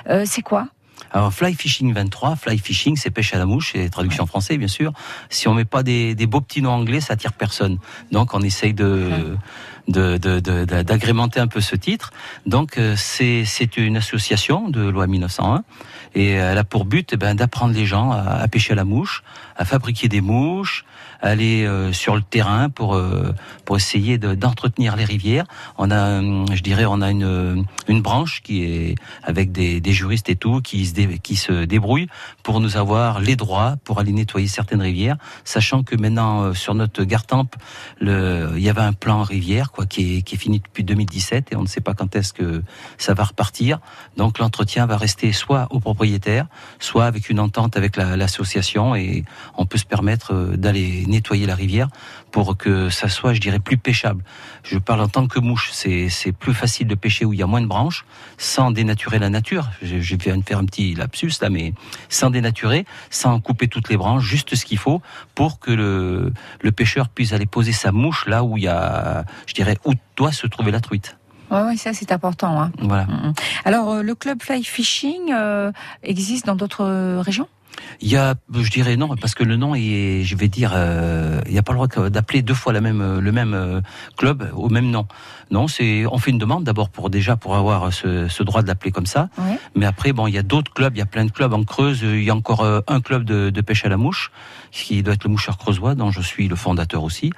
Euh, 0.10 0.24
c'est 0.26 0.42
quoi? 0.44 0.68
Alors, 1.16 1.32
fly 1.34 1.54
fishing 1.54 1.94
23, 1.94 2.36
fly 2.36 2.58
fishing, 2.58 2.98
c'est 2.98 3.10
pêche 3.10 3.34
à 3.34 3.38
la 3.38 3.46
mouche, 3.46 3.72
c'est 3.74 3.88
traduction 3.90 4.24
en 4.26 4.28
français, 4.28 4.58
bien 4.58 4.68
sûr. 4.68 4.92
Si 5.30 5.48
on 5.48 5.54
met 5.54 5.64
pas 5.64 5.82
des, 5.82 6.14
des 6.14 6.28
beaux 6.28 6.42
petits 6.42 6.62
noms 6.62 6.72
anglais, 6.74 7.00
ça 7.00 7.14
attire 7.14 7.32
personne. 7.32 7.78
Donc, 8.12 8.34
on 8.34 8.42
essaye 8.42 8.74
de, 8.74 9.38
de, 9.88 10.18
de- 10.18 10.42
de- 10.42 10.66
de- 10.66 10.82
d'agrémenter 10.82 11.40
un 11.40 11.48
peu 11.48 11.62
ce 11.62 11.78
titre. 11.78 12.12
Donc, 12.46 12.78
euh, 12.78 12.96
c'est, 12.98 13.46
c'est 13.46 13.78
une 13.78 13.96
association 13.96 14.68
de 14.70 14.82
loi 14.82 15.08
1901 15.08 15.64
et 16.16 16.32
elle 16.32 16.58
a 16.58 16.66
pour 16.66 16.84
but 16.84 17.12
eh 17.14 17.18
ben, 17.18 17.34
d'apprendre 17.34 17.74
les 17.74 17.86
gens 17.86 18.12
à, 18.12 18.18
à 18.42 18.48
pêcher 18.50 18.74
à 18.74 18.76
la 18.76 18.84
mouche, 18.84 19.24
à 19.56 19.64
fabriquer 19.64 20.10
des 20.10 20.20
mouches, 20.20 20.84
aller 21.30 21.66
euh, 21.66 21.92
sur 21.94 22.16
le 22.16 22.22
terrain 22.22 22.70
pour, 22.70 22.96
euh, 22.96 23.34
pour 23.66 23.78
essayer 23.78 24.18
de- 24.18 24.36
d'entretenir 24.36 24.96
les 24.96 25.06
rivières. 25.06 25.46
On 25.78 25.92
a, 25.92 26.20
hum, 26.20 26.46
je 26.54 26.62
dirais, 26.62 26.86
on 26.86 27.02
a 27.02 27.12
une, 27.12 27.66
une 27.88 28.02
branche 28.02 28.42
qui 28.44 28.64
est 28.64 28.96
avec 29.24 29.52
des, 29.52 29.82
des 29.82 29.92
juristes 29.94 30.30
et 30.30 30.36
tout, 30.36 30.62
qui 30.62 30.86
se, 30.86 31.02
qui 31.18 31.36
se 31.36 31.66
débrouille 31.66 32.08
pour 32.44 32.60
nous 32.60 32.78
avoir 32.78 33.20
les 33.20 33.36
droits 33.36 33.76
pour 33.84 34.00
aller 34.00 34.12
nettoyer 34.12 34.48
certaines 34.48 34.82
rivières, 34.82 35.18
sachant 35.44 35.84
que 35.84 35.96
maintenant 35.96 36.44
euh, 36.44 36.54
sur 36.54 36.76
notre 36.76 37.04
Gartempe, 37.04 37.56
le, 38.00 38.52
il 38.56 38.64
y 38.64 38.70
avait 38.70 38.82
un 38.82 38.94
plan 38.94 39.24
rivière 39.24 39.72
quoi 39.72 39.86
qui 39.86 40.18
est, 40.18 40.22
qui 40.22 40.36
est 40.36 40.38
fini 40.38 40.60
depuis 40.60 40.84
2017 40.84 41.52
et 41.52 41.56
on 41.56 41.62
ne 41.62 41.68
sait 41.68 41.82
pas 41.82 41.94
quand 41.94 42.16
est-ce 42.16 42.34
que 42.34 42.62
ça 42.98 43.14
va 43.14 43.24
repartir. 43.24 43.80
Donc 44.18 44.40
l'entretien 44.40 44.86
va 44.86 44.98
rester 44.98 45.32
soit 45.34 45.68
au 45.72 45.80
propriétaire, 45.80 46.48
soit 46.80 47.06
avec 47.06 47.30
une 47.30 47.40
entente 47.40 47.78
avec 47.78 47.96
la- 47.98 48.16
l'association 48.18 48.96
et 48.96 49.24
on 49.58 49.66
peut 49.66 49.78
se 49.78 49.86
permettre 49.86 50.34
euh, 50.34 50.58
d'aller 50.58 51.04
nettoyer 51.16 51.46
la 51.48 51.56
rivière 51.56 51.88
pour 52.32 52.48
que 52.58 52.90
ça 52.90 53.08
soit, 53.08 53.34
je 53.34 53.42
dirais, 53.46 53.60
plus 53.70 53.78
pêchable. 53.78 54.22
Je 54.64 54.78
parle 54.88 55.02
en 55.02 55.08
tant 55.16 55.28
que 55.28 55.40
mouche, 55.40 55.70
c'est 55.80 56.10
c'est 56.10 56.34
plus 56.44 56.54
facile 56.54 56.88
de 56.88 56.96
pêcher 57.06 57.24
où 57.26 57.32
il 57.34 57.40
y 57.40 57.44
a 57.44 57.50
moins 57.54 57.64
de 57.68 57.72
branches, 57.76 58.06
sans 58.38 58.68
dénaturer 58.80 59.20
la 59.20 59.30
nature. 59.30 59.66
Je, 59.82 59.96
je 60.08 60.16
viens 60.24 60.38
de 60.38 60.44
faire 60.50 60.60
un 60.64 60.66
petit 60.72 60.94
lapsus 61.02 61.34
là, 61.42 61.50
mais 61.50 61.74
sans 62.10 62.30
dénaturer, 62.38 62.82
sans 63.10 63.40
couper 63.40 63.68
toutes 63.74 63.90
les 63.90 63.98
branches, 64.04 64.24
juste 64.36 64.56
ce 64.60 64.64
qu'il 64.68 64.78
faut 64.86 65.00
pour 65.40 65.60
que 65.64 65.72
le, 65.72 66.34
le 66.62 66.72
pêcheur 66.72 67.06
puisse 67.16 67.32
aller 67.34 67.46
poser 67.58 67.72
sa 67.74 67.92
mouche 67.92 68.22
là 68.28 68.44
où 68.44 68.58
il 68.58 68.64
y 68.64 68.68
a, 68.68 69.24
je 69.48 69.54
dirais, 69.54 69.78
où 69.86 69.94
doit 70.18 70.32
se 70.42 70.48
trouver 70.48 70.72
la 70.72 70.82
truite. 70.82 71.18
Ouais, 71.52 71.62
ouais, 71.62 71.78
ça 71.78 71.94
c'est 71.94 72.12
important. 72.12 72.60
hein. 72.62 72.72
Voilà. 72.80 73.06
Mm, 73.06 73.28
mm. 73.30 73.34
Alors, 73.66 73.88
euh, 73.92 74.02
le 74.02 74.16
club 74.16 74.42
Fly 74.42 74.64
Fishing 74.64 75.32
euh, 75.32 75.72
existe 76.02 76.46
dans 76.50 76.56
d'autres 76.56 76.84
euh, 76.84 77.22
régions? 77.22 77.48
Il 78.02 78.10
y 78.10 78.18
a, 78.18 78.36
je 78.54 78.70
dirais 78.70 78.98
non, 78.98 79.16
parce 79.16 79.36
que 79.36 79.44
le 79.44 79.56
nom 79.56 79.76
est, 79.76 80.24
je 80.24 80.36
vais 80.36 80.48
dire, 80.48 80.72
euh, 80.76 81.42
il 81.46 81.54
n'y 81.54 81.58
a 81.58 81.64
pas 81.64 81.74
le 81.74 81.78
droit 81.78 82.10
d'appeler 82.10 82.42
deux 82.42 82.54
fois 82.54 82.74
même, 82.82 83.20
le 83.20 83.32
même 83.32 83.54
euh, 83.54 83.82
club 84.18 84.50
au 84.54 84.70
même 84.70 84.90
nom. 84.90 85.08
Non, 85.52 85.68
c'est, 85.68 86.06
on 86.06 86.18
fait 86.18 86.32
une 86.32 86.38
demande 86.38 86.64
d'abord 86.64 86.90
pour 86.90 87.10
déjà 87.10 87.36
pour 87.36 87.56
avoir 87.56 87.94
ce, 87.94 88.28
ce 88.28 88.44
droit 88.44 88.62
de 88.62 88.68
l'appeler 88.68 88.92
comme 88.92 89.06
ça. 89.06 89.30
Ouais. 89.38 89.60
Mais 89.76 89.86
après, 89.86 90.12
bon, 90.12 90.28
il 90.28 90.34
y 90.34 90.38
a 90.38 90.44
d'autres 90.44 90.74
clubs, 90.74 90.96
il 90.96 91.00
y 91.00 91.04
a 91.04 91.06
plein 91.06 91.26
de 91.26 91.32
clubs 91.32 91.54
en 91.54 91.64
Creuse. 91.64 92.02
Il 92.02 92.24
y 92.24 92.30
a 92.30 92.36
encore 92.36 92.62
euh, 92.62 92.82
un 92.88 93.02
club 93.02 93.24
de, 93.24 93.50
de 93.50 93.62
pêche 93.62 93.86
à 93.86 93.90
la 93.90 93.98
mouche, 93.98 94.32
qui 94.72 95.04
doit 95.04 95.14
être 95.14 95.24
le 95.24 95.30
Moucheur 95.30 95.58
Creusois, 95.58 95.96
dont 95.96 96.12
je 96.12 96.22
suis 96.22 96.48
le 96.48 96.56
fondateur 96.56 97.04
aussi. 97.04 97.32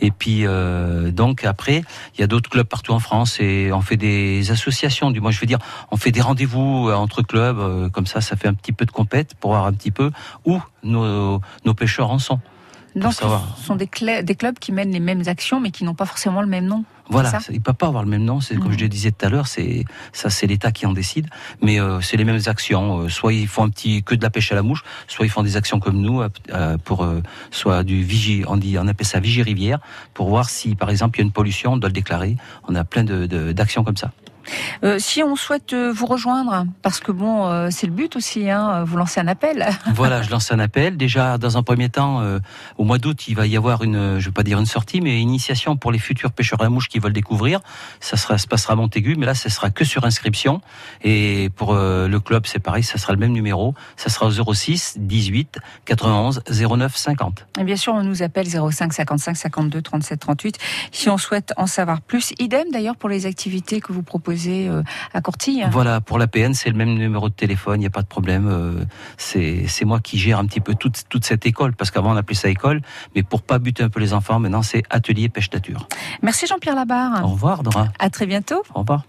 Et 0.00 0.10
puis, 0.10 0.46
euh, 0.46 1.10
donc 1.10 1.44
après, 1.44 1.82
il 2.14 2.20
y 2.20 2.24
a 2.24 2.26
d'autres 2.26 2.50
clubs 2.50 2.66
partout 2.66 2.92
en 2.92 2.98
France 2.98 3.38
et 3.40 3.70
on 3.72 3.80
fait 3.80 3.96
des 3.96 4.50
associations. 4.50 5.10
Du 5.10 5.20
moins, 5.20 5.30
je 5.30 5.40
veux 5.40 5.46
dire, 5.46 5.58
on 5.90 5.96
fait 5.96 6.12
des 6.12 6.20
rendez-vous 6.20 6.88
euh, 6.88 6.94
entre 6.94 7.22
clubs, 7.22 7.58
euh, 7.58 7.88
comme 7.88 8.06
ça, 8.06 8.20
ça 8.20 8.36
fait 8.36 8.48
un 8.48 8.54
petit 8.54 8.72
peu 8.72 8.86
de 8.86 8.90
compète 8.90 9.34
pour 9.34 9.52
voir 9.52 9.66
un 9.66 9.72
petit 9.72 9.90
peu 9.90 10.10
où 10.44 10.60
nos, 10.82 11.40
nos 11.64 11.74
pêcheurs 11.74 12.10
en 12.10 12.18
sont. 12.18 12.40
Donc, 12.96 13.12
ce 13.14 13.24
sont 13.64 13.76
des, 13.76 13.86
clubs 13.86 14.58
qui 14.58 14.72
mènent 14.72 14.90
les 14.92 15.00
mêmes 15.00 15.22
actions, 15.26 15.60
mais 15.60 15.70
qui 15.70 15.84
n'ont 15.84 15.94
pas 15.94 16.06
forcément 16.06 16.40
le 16.40 16.46
même 16.48 16.66
nom. 16.66 16.84
Voilà, 17.08 17.30
C'est 17.30 17.40
ça? 17.40 17.52
il 17.52 17.56
ne 17.56 17.62
peut 17.62 17.72
pas 17.72 17.88
avoir 17.88 18.04
le 18.04 18.08
même 18.08 18.24
nom. 18.24 18.40
C'est 18.40 18.54
comme 18.56 18.68
Mhm. 18.68 18.78
je 18.78 18.82
le 18.84 18.88
disais 18.88 19.10
tout 19.10 19.26
à 19.26 19.28
l'heure, 19.28 19.48
c'est 19.48 19.84
ça, 20.12 20.30
c'est 20.30 20.46
l'État 20.46 20.70
qui 20.70 20.86
en 20.86 20.92
décide. 20.92 21.26
Mais 21.60 21.80
euh, 21.80 22.00
c'est 22.00 22.16
les 22.16 22.24
mêmes 22.24 22.40
actions. 22.46 23.00
Euh, 23.00 23.08
soit 23.08 23.32
ils 23.32 23.48
font 23.48 23.64
un 23.64 23.68
petit 23.68 24.02
que 24.04 24.14
de 24.14 24.22
la 24.22 24.30
pêche 24.30 24.52
à 24.52 24.54
la 24.54 24.62
mouche, 24.62 24.84
soit 25.08 25.26
ils 25.26 25.28
font 25.28 25.42
des 25.42 25.56
actions 25.56 25.80
comme 25.80 26.00
nous 26.00 26.20
euh, 26.22 26.28
euh, 26.52 26.76
pour 26.78 27.02
euh, 27.02 27.20
soit 27.50 27.82
du 27.82 28.02
vigie, 28.04 28.44
on 28.46 28.56
dit, 28.56 28.76
on 28.78 28.86
appelle 28.86 29.06
ça 29.06 29.18
vigie 29.18 29.42
rivière, 29.42 29.80
pour 30.14 30.28
voir 30.28 30.48
si 30.50 30.76
par 30.76 30.88
exemple 30.90 31.18
il 31.18 31.22
y 31.22 31.24
a 31.24 31.26
une 31.26 31.32
pollution, 31.32 31.72
on 31.72 31.76
doit 31.78 31.88
le 31.88 31.94
déclarer. 31.94 32.36
On 32.68 32.74
a 32.76 32.84
plein 32.84 33.02
de 33.02 33.26
de- 33.26 33.50
d'actions 33.52 33.82
comme 33.82 33.96
ça. 33.96 34.12
Euh, 34.84 34.98
si 34.98 35.22
on 35.22 35.36
souhaite 35.36 35.72
euh, 35.72 35.92
vous 35.92 36.06
rejoindre, 36.06 36.66
parce 36.82 37.00
que 37.00 37.12
bon, 37.12 37.46
euh, 37.46 37.68
c'est 37.70 37.86
le 37.86 37.92
but 37.92 38.16
aussi, 38.16 38.50
hein, 38.50 38.84
vous 38.84 38.96
lancez 38.96 39.20
un 39.20 39.28
appel. 39.28 39.68
voilà, 39.94 40.22
je 40.22 40.30
lance 40.30 40.50
un 40.52 40.58
appel. 40.58 40.96
Déjà, 40.96 41.38
dans 41.38 41.56
un 41.56 41.62
premier 41.62 41.88
temps, 41.88 42.20
euh, 42.20 42.38
au 42.78 42.84
mois 42.84 42.98
d'août, 42.98 43.28
il 43.28 43.36
va 43.36 43.46
y 43.46 43.56
avoir 43.56 43.82
une, 43.82 44.18
je 44.18 44.26
vais 44.26 44.32
pas 44.32 44.42
dire 44.42 44.58
une 44.58 44.66
sortie, 44.66 45.00
mais 45.00 45.20
une 45.20 45.28
initiation 45.28 45.76
pour 45.76 45.92
les 45.92 45.98
futurs 45.98 46.32
pêcheurs 46.32 46.62
à 46.62 46.68
mouche 46.68 46.88
qui 46.88 46.98
veulent 46.98 47.12
découvrir. 47.12 47.60
Ça 48.00 48.16
sera, 48.16 48.38
se 48.38 48.46
passera 48.46 48.72
à 48.72 48.76
Montaigu, 48.76 49.16
mais 49.16 49.26
là, 49.26 49.34
ce 49.34 49.48
sera 49.48 49.70
que 49.70 49.84
sur 49.84 50.04
inscription. 50.04 50.60
Et 51.02 51.50
pour 51.56 51.74
le 51.74 52.18
club, 52.18 52.46
c'est 52.46 52.58
pareil, 52.58 52.82
ça 52.82 52.98
sera 52.98 53.12
le 53.12 53.18
même 53.18 53.32
numéro. 53.32 53.74
Ça 53.96 54.10
sera 54.10 54.26
au 54.26 54.54
06 54.54 54.96
18 54.98 55.58
91 55.84 56.42
09 56.48 56.96
50. 56.96 57.46
Et 57.60 57.64
bien 57.64 57.76
sûr, 57.76 57.94
on 57.94 58.02
nous 58.02 58.22
appelle 58.22 58.46
05 58.48 58.92
55 58.92 59.36
52 59.36 59.82
37 59.82 60.20
38 60.20 60.58
si 60.92 61.08
on 61.08 61.18
souhaite 61.18 61.52
en 61.56 61.66
savoir 61.66 62.00
plus. 62.00 62.32
Idem 62.38 62.70
d'ailleurs 62.72 62.96
pour 62.96 63.08
les 63.08 63.26
activités 63.26 63.80
que 63.80 63.92
vous 63.92 64.02
proposez 64.02 64.39
euh, 64.48 64.82
à 65.12 65.20
Cortille. 65.20 65.66
Voilà, 65.70 66.00
pour 66.00 66.18
la 66.18 66.26
PN, 66.26 66.54
c'est 66.54 66.70
le 66.70 66.76
même 66.76 66.94
numéro 66.94 67.28
de 67.28 67.34
téléphone, 67.34 67.76
il 67.76 67.80
n'y 67.80 67.86
a 67.86 67.90
pas 67.90 68.02
de 68.02 68.06
problème. 68.06 68.48
euh, 68.48 68.84
C'est 69.16 69.66
c'est 69.68 69.84
moi 69.84 70.00
qui 70.00 70.18
gère 70.18 70.38
un 70.38 70.46
petit 70.46 70.60
peu 70.60 70.74
toute, 70.74 71.02
toute 71.08 71.24
cette 71.24 71.46
école, 71.46 71.74
parce 71.74 71.90
qu'avant 71.90 72.12
on 72.12 72.16
appelait 72.16 72.34
ça 72.36 72.48
école, 72.48 72.80
mais 73.14 73.22
pour 73.22 73.42
pas 73.42 73.58
buter 73.58 73.82
un 73.82 73.88
peu 73.90 74.00
les 74.00 74.12
enfants, 74.14 74.38
maintenant 74.38 74.62
c'est 74.62 74.82
atelier 74.90 75.28
pêche 75.28 75.50
nature. 75.52 75.86
Merci 76.22 76.46
Jean-Pierre 76.46 76.74
Labarre. 76.76 77.24
Au 77.24 77.28
revoir, 77.28 77.62
Dora. 77.62 77.88
À 77.98 78.10
très 78.10 78.26
bientôt. 78.26 78.62
Au 78.74 78.80
revoir. 78.80 79.04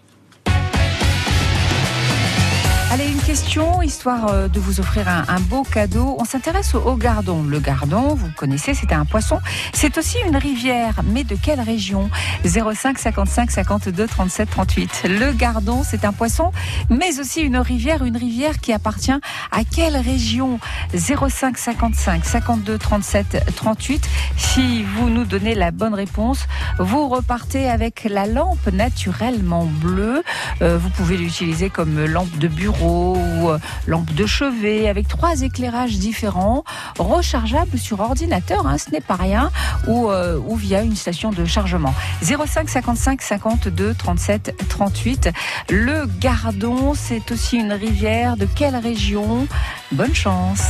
Allez, 2.92 3.08
une 3.08 3.22
question, 3.22 3.80
histoire 3.80 4.28
euh, 4.28 4.48
de 4.48 4.60
vous 4.60 4.78
offrir 4.78 5.08
un, 5.08 5.40
beau 5.40 5.62
cadeau. 5.62 6.14
On 6.18 6.26
s'intéresse 6.26 6.74
au, 6.74 6.94
gardon. 6.94 7.42
Le 7.42 7.58
gardon, 7.58 8.14
vous 8.14 8.28
connaissez, 8.36 8.74
c'est 8.74 8.92
un 8.92 9.06
poisson. 9.06 9.40
C'est 9.72 9.96
aussi 9.96 10.18
une 10.26 10.36
rivière, 10.36 11.00
mais 11.02 11.24
de 11.24 11.34
quelle 11.34 11.62
région? 11.62 12.10
05 12.44 12.98
55 12.98 13.50
52 13.50 14.06
37 14.06 14.50
38. 14.50 15.04
Le 15.04 15.32
gardon, 15.32 15.82
c'est 15.82 16.04
un 16.04 16.12
poisson, 16.12 16.52
mais 16.90 17.18
aussi 17.18 17.40
une 17.40 17.56
rivière, 17.56 18.04
une 18.04 18.18
rivière 18.18 18.58
qui 18.60 18.74
appartient 18.74 19.10
à 19.10 19.64
quelle 19.64 19.96
région? 19.96 20.60
05 20.94 21.56
55 21.56 22.26
52 22.26 22.76
37 22.76 23.54
38. 23.56 24.06
Si 24.36 24.82
vous 24.82 25.08
nous 25.08 25.24
donnez 25.24 25.54
la 25.54 25.70
bonne 25.70 25.94
réponse, 25.94 26.46
vous 26.78 27.08
repartez 27.08 27.70
avec 27.70 28.04
la 28.04 28.26
lampe 28.26 28.66
naturellement 28.70 29.64
bleue. 29.64 30.22
Euh, 30.60 30.76
vous 30.76 30.90
pouvez 30.90 31.16
l'utiliser 31.16 31.70
comme 31.70 32.04
lampe 32.04 32.36
de 32.36 32.48
bureau 32.48 32.81
ou 32.82 33.50
euh, 33.50 33.58
lampe 33.86 34.12
de 34.14 34.26
chevet 34.26 34.88
avec 34.88 35.08
trois 35.08 35.42
éclairages 35.42 35.98
différents, 35.98 36.64
rechargeables 36.98 37.78
sur 37.78 38.00
ordinateur, 38.00 38.66
hein, 38.66 38.78
ce 38.78 38.90
n'est 38.90 39.00
pas 39.00 39.16
rien, 39.16 39.50
ou, 39.86 40.10
euh, 40.10 40.38
ou 40.46 40.56
via 40.56 40.82
une 40.82 40.96
station 40.96 41.30
de 41.30 41.44
chargement. 41.44 41.94
05 42.22 42.68
55 42.68 43.22
52 43.22 43.94
37 43.94 44.54
38. 44.68 45.30
Le 45.70 46.06
Gardon, 46.20 46.94
c'est 46.94 47.30
aussi 47.30 47.56
une 47.56 47.72
rivière. 47.72 48.36
De 48.36 48.46
quelle 48.46 48.76
région? 48.76 49.46
Bonne 49.92 50.14
chance. 50.14 50.62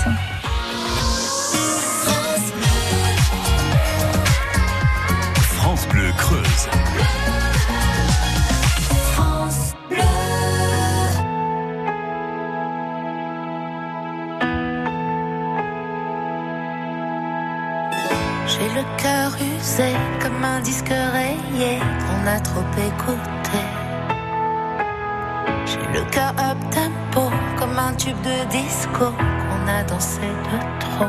J'ai 25.67 25.99
le 25.99 26.05
cœur 26.11 26.35
up 26.39 26.59
tempo 26.71 27.31
comme 27.59 27.79
un 27.79 27.95
tube 27.95 28.21
de 28.23 28.45
disco 28.51 29.07
qu'on 29.07 29.69
a 29.69 29.83
dansé 29.85 30.21
de 30.21 30.59
trop. 30.81 31.07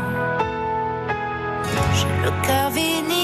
J'ai 1.96 2.16
le 2.24 2.32
cœur 2.46 2.70
vinyle 2.70 3.23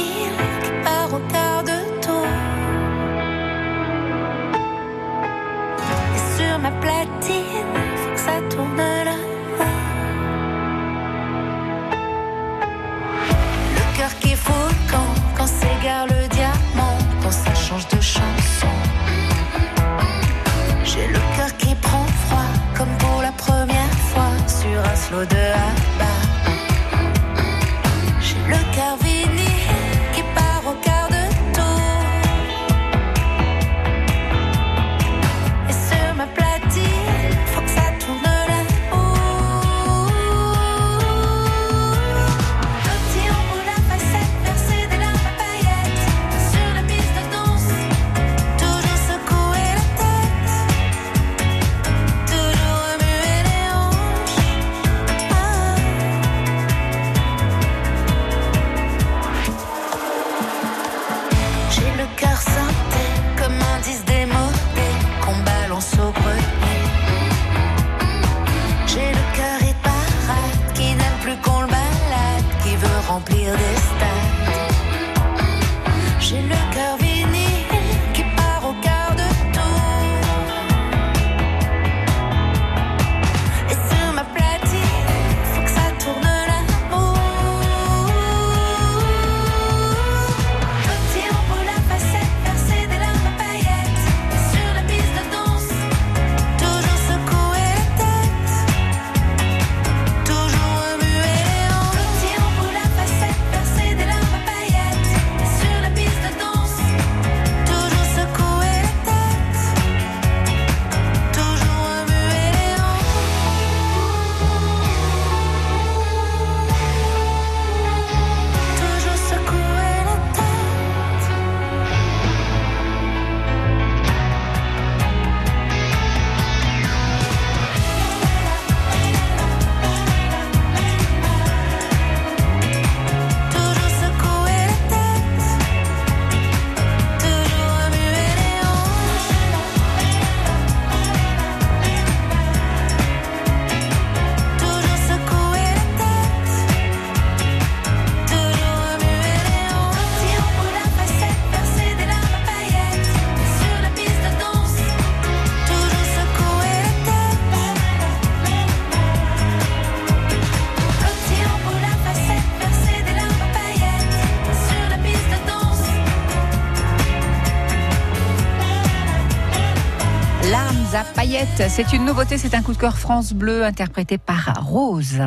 C'est 171.68 171.94
une 171.94 172.06
nouveauté, 172.06 172.40
c'est 172.40 172.56
un 172.56 172.64
coup 172.64 172.74
de 172.74 172.78
cœur 172.78 172.98
France 172.98 173.34
Bleu 173.34 173.64
interprété 173.64 174.18
par 174.18 174.52
Rose. 174.66 175.22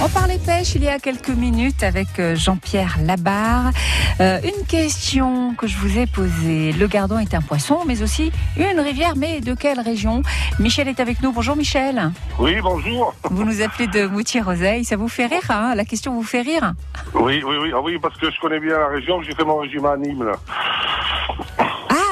On 0.00 0.08
parlait 0.08 0.38
pêche 0.38 0.76
il 0.76 0.84
y 0.84 0.88
a 0.88 1.00
quelques 1.00 1.30
minutes 1.30 1.82
avec 1.82 2.20
euh, 2.20 2.36
Jean-Pierre 2.36 2.96
Labarre. 3.02 3.72
Euh, 4.20 4.38
une 4.44 4.64
question 4.66 5.54
que 5.54 5.66
je 5.66 5.76
vous 5.76 5.98
ai 5.98 6.06
posée. 6.06 6.72
Le 6.72 6.86
Gardon 6.86 7.18
est 7.18 7.34
un 7.34 7.40
poisson, 7.40 7.80
mais 7.84 8.02
aussi 8.02 8.30
une 8.56 8.78
rivière, 8.78 9.14
mais 9.16 9.40
de 9.40 9.54
quelle 9.54 9.80
région? 9.80 10.22
Michel 10.60 10.86
est 10.86 11.00
avec 11.00 11.20
nous. 11.20 11.32
Bonjour 11.32 11.56
Michel. 11.56 12.12
Oui, 12.38 12.60
bonjour. 12.62 13.14
Vous 13.24 13.44
nous 13.44 13.62
appelez 13.62 13.88
de 13.88 14.06
Moutier-Roseille. 14.06 14.84
Ça 14.84 14.96
vous 14.96 15.08
fait 15.08 15.26
rire 15.26 15.50
hein? 15.50 15.74
La 15.74 15.84
question 15.84 16.14
vous 16.14 16.22
fait 16.22 16.42
rire? 16.42 16.74
Oui, 17.14 17.42
oui, 17.44 17.56
oui, 17.60 17.72
ah 17.74 17.80
oui, 17.82 17.98
parce 18.00 18.16
que 18.16 18.30
je 18.30 18.38
connais 18.40 18.60
bien 18.60 18.78
la 18.78 18.88
région, 18.88 19.20
j'ai 19.22 19.34
fait 19.34 19.44
mon 19.44 19.56
régime 19.56 19.86
à 19.86 19.96
Nîmes. 19.96 20.22
Là. 20.22 20.34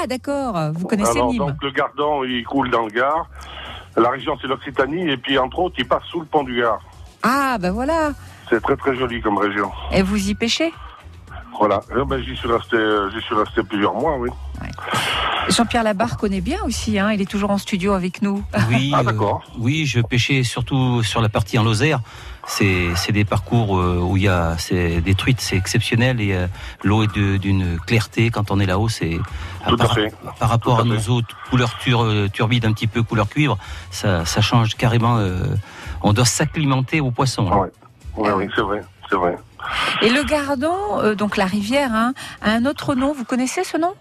Ah 0.02 0.06
d'accord, 0.06 0.58
vous 0.74 0.86
connaissez 0.88 1.12
Alors, 1.12 1.28
Nîmes. 1.30 1.38
donc 1.38 1.62
le 1.62 1.70
Gardon, 1.70 2.24
il 2.24 2.42
coule 2.44 2.70
dans 2.70 2.82
le 2.86 2.90
Gard. 2.90 3.26
La 3.96 4.10
région, 4.10 4.36
c'est 4.40 4.48
l'Occitanie, 4.48 5.08
et 5.10 5.16
puis 5.16 5.38
entre 5.38 5.58
autres, 5.60 5.76
il 5.78 5.86
passe 5.86 6.02
sous 6.10 6.20
le 6.20 6.26
pont 6.26 6.42
du 6.42 6.58
Gard. 6.60 6.78
Ah 7.22 7.56
ben 7.60 7.70
voilà. 7.70 8.10
C'est 8.50 8.60
très 8.60 8.76
très 8.76 8.96
joli 8.96 9.20
comme 9.20 9.38
région. 9.38 9.70
Et 9.92 10.02
vous 10.02 10.28
y 10.28 10.34
pêchez? 10.34 10.72
Voilà. 11.58 11.80
Eh 11.92 12.04
ben, 12.04 12.20
j'y 12.22 12.34
suis 12.34 12.50
resté, 12.50 12.76
euh, 12.76 13.10
j'y 13.10 13.20
suis 13.20 13.34
resté 13.34 13.62
plusieurs 13.62 13.94
mois, 13.94 14.16
oui. 14.18 14.30
Jean-Pierre 15.48 15.82
Labarre 15.84 16.16
connaît 16.16 16.40
bien 16.40 16.58
aussi, 16.64 16.98
hein, 16.98 17.12
il 17.12 17.20
est 17.20 17.30
toujours 17.30 17.50
en 17.50 17.58
studio 17.58 17.92
avec 17.92 18.22
nous. 18.22 18.42
Oui, 18.68 18.92
euh, 18.96 19.12
oui, 19.58 19.86
je 19.86 20.00
pêchais 20.00 20.42
surtout 20.44 21.02
sur 21.02 21.20
la 21.20 21.28
partie 21.28 21.58
en 21.58 21.64
Lozère. 21.64 22.00
C'est 22.46 22.88
c'est 22.96 23.12
des 23.12 23.24
parcours 23.24 23.78
euh, 23.78 23.98
où 24.02 24.16
il 24.16 24.24
y 24.24 24.28
a 24.28 24.56
c'est 24.58 25.00
des 25.00 25.14
truites, 25.14 25.40
c'est 25.40 25.56
exceptionnel 25.56 26.20
et 26.20 26.36
l'eau 26.82 27.04
est 27.04 27.14
de- 27.14 27.36
d'une 27.36 27.78
clarté 27.78 28.30
quand 28.30 28.50
on 28.50 28.58
est 28.58 28.66
là-haut. 28.66 28.88
C'est 28.88 29.20
Tout 29.68 29.74
à 29.74 29.78
par, 29.78 29.94
fait. 29.94 30.12
par 30.38 30.48
rapport 30.48 30.74
Tout 30.76 30.80
à 30.80 30.82
à 30.82 30.86
nos 30.86 31.08
autres 31.14 31.36
couleurs 31.50 31.76
tur, 31.78 32.02
euh, 32.04 32.28
turbides, 32.32 32.64
un 32.64 32.72
petit 32.72 32.86
peu 32.86 33.02
couleur 33.02 33.28
cuivre, 33.28 33.56
ça, 33.90 34.24
ça 34.24 34.40
change 34.40 34.74
carrément. 34.76 35.16
euh, 35.18 35.44
on 36.02 36.12
doit 36.12 36.24
s'acclimater 36.24 37.00
aux 37.00 37.10
poissons. 37.12 37.48
là. 37.48 37.56
Oui, 38.16 38.28
oui, 38.36 38.48
c'est 38.54 38.60
vrai, 38.62 38.82
c'est 39.08 39.16
vrai. 39.16 39.36
Et 40.02 40.10
le 40.10 40.24
Gardon, 40.24 40.74
euh, 40.98 41.14
donc 41.14 41.36
la 41.36 41.46
rivière, 41.46 41.90
hein, 41.94 42.12
a 42.42 42.50
un 42.50 42.66
autre 42.66 42.94
nom. 42.94 43.12
Vous 43.12 43.24
connaissez 43.24 43.62
ce 43.64 43.76
nom? 43.76 43.94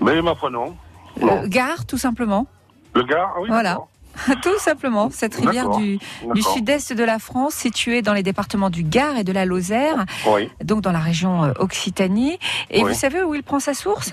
Mais 0.00 0.20
ma 0.22 0.34
foi, 0.34 0.50
non. 0.50 0.74
Euh, 1.22 1.46
Gare, 1.46 1.84
tout 1.86 1.98
simplement. 1.98 2.46
Le 2.94 3.02
Gard, 3.04 3.32
ah 3.36 3.40
oui. 3.40 3.48
Voilà. 3.48 3.78
Tout 4.42 4.58
simplement, 4.58 5.10
cette 5.10 5.34
rivière 5.34 5.70
du, 5.70 5.98
sud-est 6.40 6.92
de 6.92 7.02
la 7.02 7.18
France, 7.18 7.54
située 7.54 8.00
dans 8.00 8.12
les 8.12 8.22
départements 8.22 8.70
du 8.70 8.84
Gard 8.84 9.16
et 9.16 9.24
de 9.24 9.32
la 9.32 9.44
Lozère, 9.44 10.04
Oui. 10.28 10.48
donc 10.62 10.82
dans 10.82 10.92
la 10.92 11.00
région 11.00 11.52
Occitanie. 11.58 12.38
Et 12.70 12.84
Oui. 12.84 12.92
vous 12.92 12.96
savez 12.96 13.24
où 13.24 13.34
il 13.34 13.42
prend 13.42 13.58
sa 13.58 13.74
source? 13.74 14.12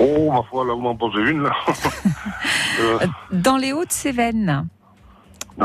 Oh, 0.00 0.32
ma 0.32 0.42
foi, 0.42 0.64
là, 0.64 0.74
vous 0.74 0.80
m'en 0.80 0.96
posez 0.96 1.20
une, 1.30 1.42
là. 1.42 1.52
Euh, 2.80 2.98
Dans 3.30 3.58
les 3.58 3.72
Hauts-de-Cévennes. 3.74 4.66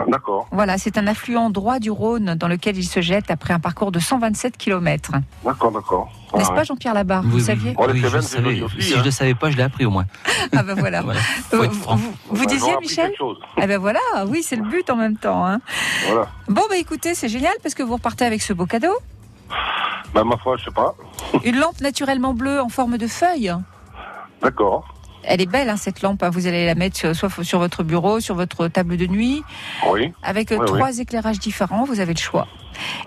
d'accord, 0.10 0.48
Voilà, 0.52 0.78
c'est 0.78 0.98
un 0.98 1.08
affluent 1.08 1.50
droit 1.50 1.80
du 1.80 1.90
Rhône 1.90 2.36
dans 2.36 2.50
lequel 2.50 2.78
il 2.78 2.84
se 2.84 3.00
jette 3.00 3.32
après 3.32 3.54
un 3.54 3.60
parcours 3.62 3.94
de 3.94 4.00
127 4.00 4.58
km. 4.58 5.14
d'accord, 5.46 5.72
d'accord. 5.72 6.12
N'est-ce 6.36 6.50
Ah, 6.52 6.56
pas. 6.56 6.64
Jean-Pierre 6.66 6.94
Labarre 6.94 7.24
Vous 7.24 7.40
saviez 7.40 7.74
Oh, 7.78 7.86
oui, 7.90 8.02
je 8.04 8.20
savais. 8.20 8.44
joli 8.50 8.62
aussi, 8.62 8.82
Si 8.82 8.94
hein. 8.94 8.98
je 9.00 9.04
le 9.06 9.12
savais 9.12 9.36
pas, 9.36 9.50
je 9.52 9.56
l'ai 9.58 9.64
appris 9.64 9.86
au 9.86 9.90
moins. 9.90 10.06
Ah 10.56 10.64
ben 10.64 10.76
voilà. 10.76 11.02
Voilà. 11.02 11.20
Euh, 11.54 11.68
vous, 12.30 12.46
disiez 12.46 12.76
Michel. 12.82 13.12
Eh 13.62 13.66
ben 13.68 13.78
voilà, 13.80 14.00
oui, 14.28 14.44
c'est 14.44 14.58
le 14.58 14.64
but 14.64 14.90
en 14.90 14.98
même 14.98 15.16
temps. 15.18 15.46
hein. 15.46 15.60
Voilà. 16.08 16.28
Bon 16.50 16.62
bah 16.70 16.76
écoutez, 16.78 17.16
c'est 17.16 17.30
génial 17.30 17.54
parce 17.64 17.74
que 17.74 17.84
vous 17.84 17.94
repartez 17.94 18.26
avec 18.26 18.42
ce 18.42 18.52
beau 18.54 18.66
cadeau. 18.66 18.94
Ben, 20.14 20.24
ma 20.26 20.36
foi, 20.38 20.58
je 20.58 20.66
sais 20.66 20.72
pas. 20.72 20.94
Une 21.46 21.58
lampe 21.58 21.80
naturellement 21.82 22.34
bleue 22.34 22.62
en 22.62 22.70
forme 22.70 22.98
de 22.98 23.08
feuille. 23.08 23.54
D'accord. 24.42 24.97
Elle 25.30 25.42
est 25.42 25.46
belle 25.52 25.70
hein, 25.70 25.78
cette 25.78 26.02
lampe. 26.02 26.24
hein. 26.24 26.30
Vous 26.30 26.48
allez 26.48 26.66
la 26.66 26.76
mettre 26.76 26.96
sur- 26.98 27.16
soit 27.16 27.30
sur 27.44 27.60
votre 27.60 27.84
bureau, 27.84 28.20
sur 28.20 28.36
votre 28.36 28.68
table 28.68 28.98
de 28.98 29.06
nuit, 29.08 29.44
Oui. 29.90 30.14
avec 30.24 30.52
euh, 30.52 30.58
Oui, 30.60 30.66
trois 30.66 30.98
éclairages 31.00 31.40
différents. 31.40 31.84
Vous 31.84 32.00
avez 32.00 32.14
le 32.14 32.20
choix. 32.20 32.48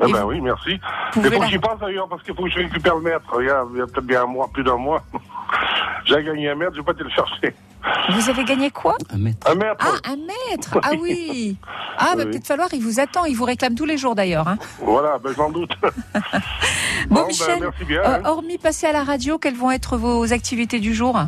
Eh 0.05 0.13
ben 0.13 0.25
oui, 0.25 0.41
merci. 0.41 0.79
Il 1.17 1.23
faut 1.23 1.31
la- 1.31 1.39
que 1.39 1.47
j'y 1.47 1.59
pense 1.59 1.79
d'ailleurs, 1.81 2.09
parce 2.09 2.23
qu'il 2.23 2.35
faut 2.35 2.43
que 2.45 2.51
je 2.51 2.59
récupère 2.59 2.97
le 2.97 3.03
mètre. 3.03 3.23
Il 3.41 3.47
y 3.47 3.51
a, 3.51 3.65
il 3.73 3.79
y 3.79 3.83
a 3.83 3.87
peut-être 3.87 4.05
bien 4.07 4.23
un 4.25 4.27
mois, 4.27 4.49
plus 4.53 4.65
d'un 4.65 4.77
mois. 4.77 5.03
J'ai 6.07 6.23
gagné 6.25 6.51
un 6.51 6.55
mètre, 6.55 6.73
je 6.75 6.79
vais 6.79 6.85
pas 6.85 6.95
te 6.95 7.03
le 7.03 7.11
chercher. 7.11 7.55
Vous 8.13 8.29
avez 8.29 8.45
gagné 8.45 8.71
quoi? 8.71 8.97
Un 9.13 9.19
mètre. 9.19 9.51
Un 9.51 9.55
mètre 9.55 9.77
Ah, 9.81 10.11
un 10.11 10.17
mètre. 10.51 10.79
Ah 10.83 10.91
oui. 11.01 11.57
Ah, 11.97 12.05
va 12.05 12.11
Oui, 12.17 12.23
oui. 12.25 12.31
peut-être 12.31 12.47
falloir. 12.47 12.69
Il 12.73 12.83
vous 12.83 13.01
attend. 13.01 13.25
Il 13.25 13.37
vous 13.37 13.45
réclame 13.45 13.75
tous 13.75 13.85
les 13.87 13.97
jours 13.97 14.15
d'ailleurs. 14.15 14.49
hein. 14.49 14.59
Voilà, 14.83 15.19
ben 15.23 15.33
j'en 15.37 15.51
doute. 15.51 15.73
Bon, 17.09 17.21
ben, 17.23 17.27
Michel. 17.29 17.59
merci 17.61 17.85
bien. 17.85 18.01
euh, 18.01 18.17
hein. 18.17 18.23
hormis 18.25 18.59
passer 18.59 18.87
à 18.87 18.93
la 18.93 19.05
radio, 19.05 19.39
quelles 19.39 19.55
vont 19.57 19.71
être 19.71 19.97
vos 19.97 20.33
activités 20.33 20.81
du 20.81 20.95
jour? 20.95 21.19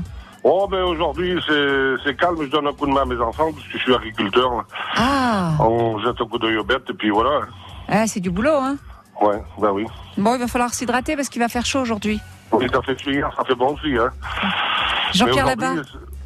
Oh, 0.45 0.67
ben 0.71 0.83
aujourd'hui, 0.83 1.39
c'est 1.47 1.95
c'est 2.05 2.17
calme. 2.17 2.37
Je 2.43 2.49
donne 2.49 2.67
un 2.67 2.73
coup 2.73 2.87
de 2.87 2.93
main 2.93 3.03
à 3.03 3.05
mes 3.05 3.21
enfants, 3.21 3.53
parce 3.53 3.67
que 3.69 3.79
je 3.79 3.79
suis 3.79 3.95
agriculteur. 3.95 4.51
là. 4.51 4.63
Ah, 4.97 5.53
On 5.61 5.99
jette 6.01 6.21
un 6.21 6.27
coup 6.27 6.39
d'œil 6.39 6.57
aux 6.57 6.65
bêtes, 6.65 6.89
et 6.91 6.95
puis 6.95 7.11
voilà. 7.11 7.43
ah 7.89 8.07
c'est 8.07 8.21
du 8.21 8.31
boulot. 8.31 8.57
Hein. 8.57 8.77
Ouais, 9.21 9.41
ben 9.61 9.71
oui. 9.71 9.85
Bon, 10.19 10.35
il 10.35 10.41
va 10.41 10.49
falloir 10.49 10.75
s'hydrater 10.75 11.15
parce 11.15 11.29
qu'il 11.29 11.41
va 11.41 11.49
faire 11.49 11.65
chaud 11.65 11.81
aujourd'hui. 11.81 12.21
Oui, 12.51 12.67
ça 12.73 12.83
fait 12.83 12.95
plaisir, 12.97 13.31
ça 13.37 13.45
fait 13.45 13.55
bon 13.55 13.75
aussi. 13.75 13.97
Hein. 13.97 14.11
Jean-Pierre 15.15 15.47
Labarre, 15.47 15.75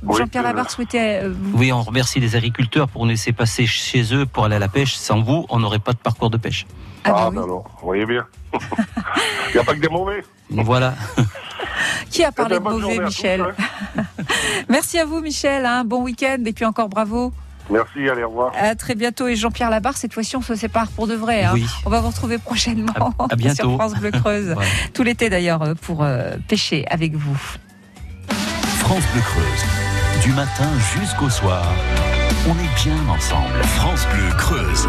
oui, 0.03 0.17
Jean-Pierre 0.19 0.43
Labarre 0.45 0.71
souhaitait. 0.71 1.21
euh, 1.25 1.35
Oui, 1.55 1.71
on 1.73 1.83
remercie 1.83 2.19
les 2.21 2.37
agriculteurs 2.37 2.89
pour 2.89 3.03
nous 3.05 3.11
laisser 3.11 3.33
passer 3.33 3.67
chez 3.67 4.15
eux 4.15 4.25
pour 4.25 4.45
aller 4.47 4.57
à 4.57 4.61
la 4.61 4.69
pêche. 4.69 4.95
Sans 4.95 5.21
vous, 5.21 5.45
on 5.51 5.59
n'aurait 5.59 5.79
pas 5.79 5.93
de 5.93 5.99
parcours 5.99 6.31
de 6.31 6.37
pêche. 6.39 6.67
Ah, 7.05 7.11
bah 7.11 7.15
Ah, 7.19 7.29
oui. 7.29 7.37
ben 7.37 7.43
alors, 7.43 7.65
vous 7.81 7.87
voyez 7.87 8.07
bien. 8.07 8.25
Il 8.55 9.55
n'y 9.55 9.61
a 9.61 9.65
pas 9.65 9.75
que 9.75 9.81
des 9.81 9.89
mauvais. 9.89 10.25
Voilà. 10.51 10.95
Qui 12.11 12.25
a 12.25 12.33
parlé 12.33 12.57
Eh 12.57 12.59
de 12.59 12.65
ben, 12.65 12.71
mauvais, 12.71 12.83
journée 12.83 12.99
à 13.01 13.05
Michel 13.07 13.41
tous, 13.57 13.63
hein. 14.01 14.05
Merci 14.69 14.99
à 14.99 15.05
vous, 15.05 15.21
Michel. 15.21 15.65
hein. 15.67 15.85
Bon 15.85 16.03
week-end 16.03 16.39
et 16.45 16.53
puis 16.53 16.65
encore 16.65 16.89
bravo. 16.89 17.33
Merci, 17.69 18.09
allez, 18.09 18.23
au 18.23 18.29
revoir. 18.29 18.53
À 18.57 18.75
très 18.77 18.95
bientôt. 18.95 19.27
Et 19.27 19.35
Jean-Pierre 19.35 19.71
Labarre, 19.71 19.97
cette 19.97 20.15
fois-ci, 20.15 20.37
on 20.37 20.43
se 20.43 20.55
sépare 20.55 20.87
pour 20.89 21.09
de 21.09 21.15
vrai. 21.15 21.43
hein. 21.45 21.51
Oui. 21.55 21.67
On 21.85 21.91
va 21.91 22.01
vous 22.01 22.09
retrouver 22.09 22.39
prochainement 22.39 22.93
À- 23.19 23.33
à 23.33 23.37
bientôt. 23.37 23.57
sur 23.63 23.75
France 23.75 23.95
Bleu 23.95 24.13
Creuse. 24.13 24.55
Tout 24.95 25.03
l'été 25.03 25.29
d'ailleurs, 25.31 25.63
euh, 25.63 25.75
pour 25.75 26.05
euh, 26.05 26.37
pêcher 26.47 26.87
avec 26.89 27.15
vous. 27.17 27.37
France 28.79 29.03
Bleu 29.13 29.23
Creuse. 29.23 30.23
Du 30.23 30.31
matin 30.33 30.69
jusqu'au 30.99 31.29
soir, 31.29 31.65
on 32.49 32.53
est 32.53 32.85
bien 32.85 32.97
ensemble. 33.09 33.63
France 33.65 34.07
Bleu 34.15 34.31
Creuse. 34.39 34.89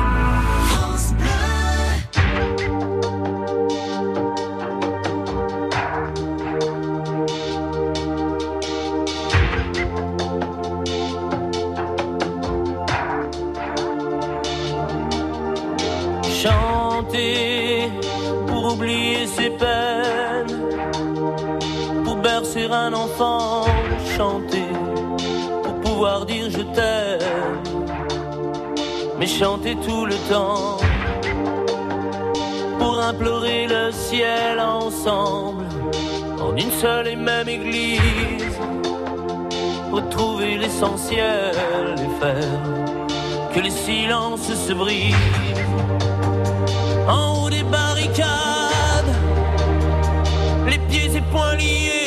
Enfant, 22.94 23.66
chanter 24.18 24.68
pour 25.64 25.76
pouvoir 25.82 26.26
dire 26.26 26.50
je 26.50 26.64
t'aime, 26.76 27.64
mais 29.20 29.28
chanter 29.28 29.76
tout 29.86 30.06
le 30.06 30.16
temps 30.30 30.78
pour 32.80 33.00
implorer 33.00 33.68
le 33.68 33.92
ciel 33.92 34.60
ensemble 34.60 35.66
en 36.42 36.56
une 36.56 36.72
seule 36.72 37.08
et 37.08 37.16
même 37.16 37.50
église, 37.50 38.60
retrouver 39.92 40.58
l'essentiel 40.58 41.96
et 41.98 42.22
faire 42.22 42.62
que 43.54 43.60
les 43.60 43.72
silences 43.72 44.54
se 44.54 44.74
brisent. 44.74 45.16
En 47.08 47.44
haut 47.44 47.50
des 47.50 47.64
barricades, 47.64 49.14
les 50.68 50.78
pieds 50.90 51.16
et 51.16 51.22
poings 51.32 51.56
liés, 51.56 52.07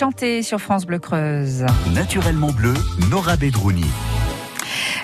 Chantait 0.00 0.42
sur 0.42 0.62
France 0.62 0.86
Bleu 0.86 0.98
Creuse. 0.98 1.66
Naturellement 1.92 2.52
bleu, 2.52 2.72
Nora 3.10 3.36
Bedrouni. 3.36 3.84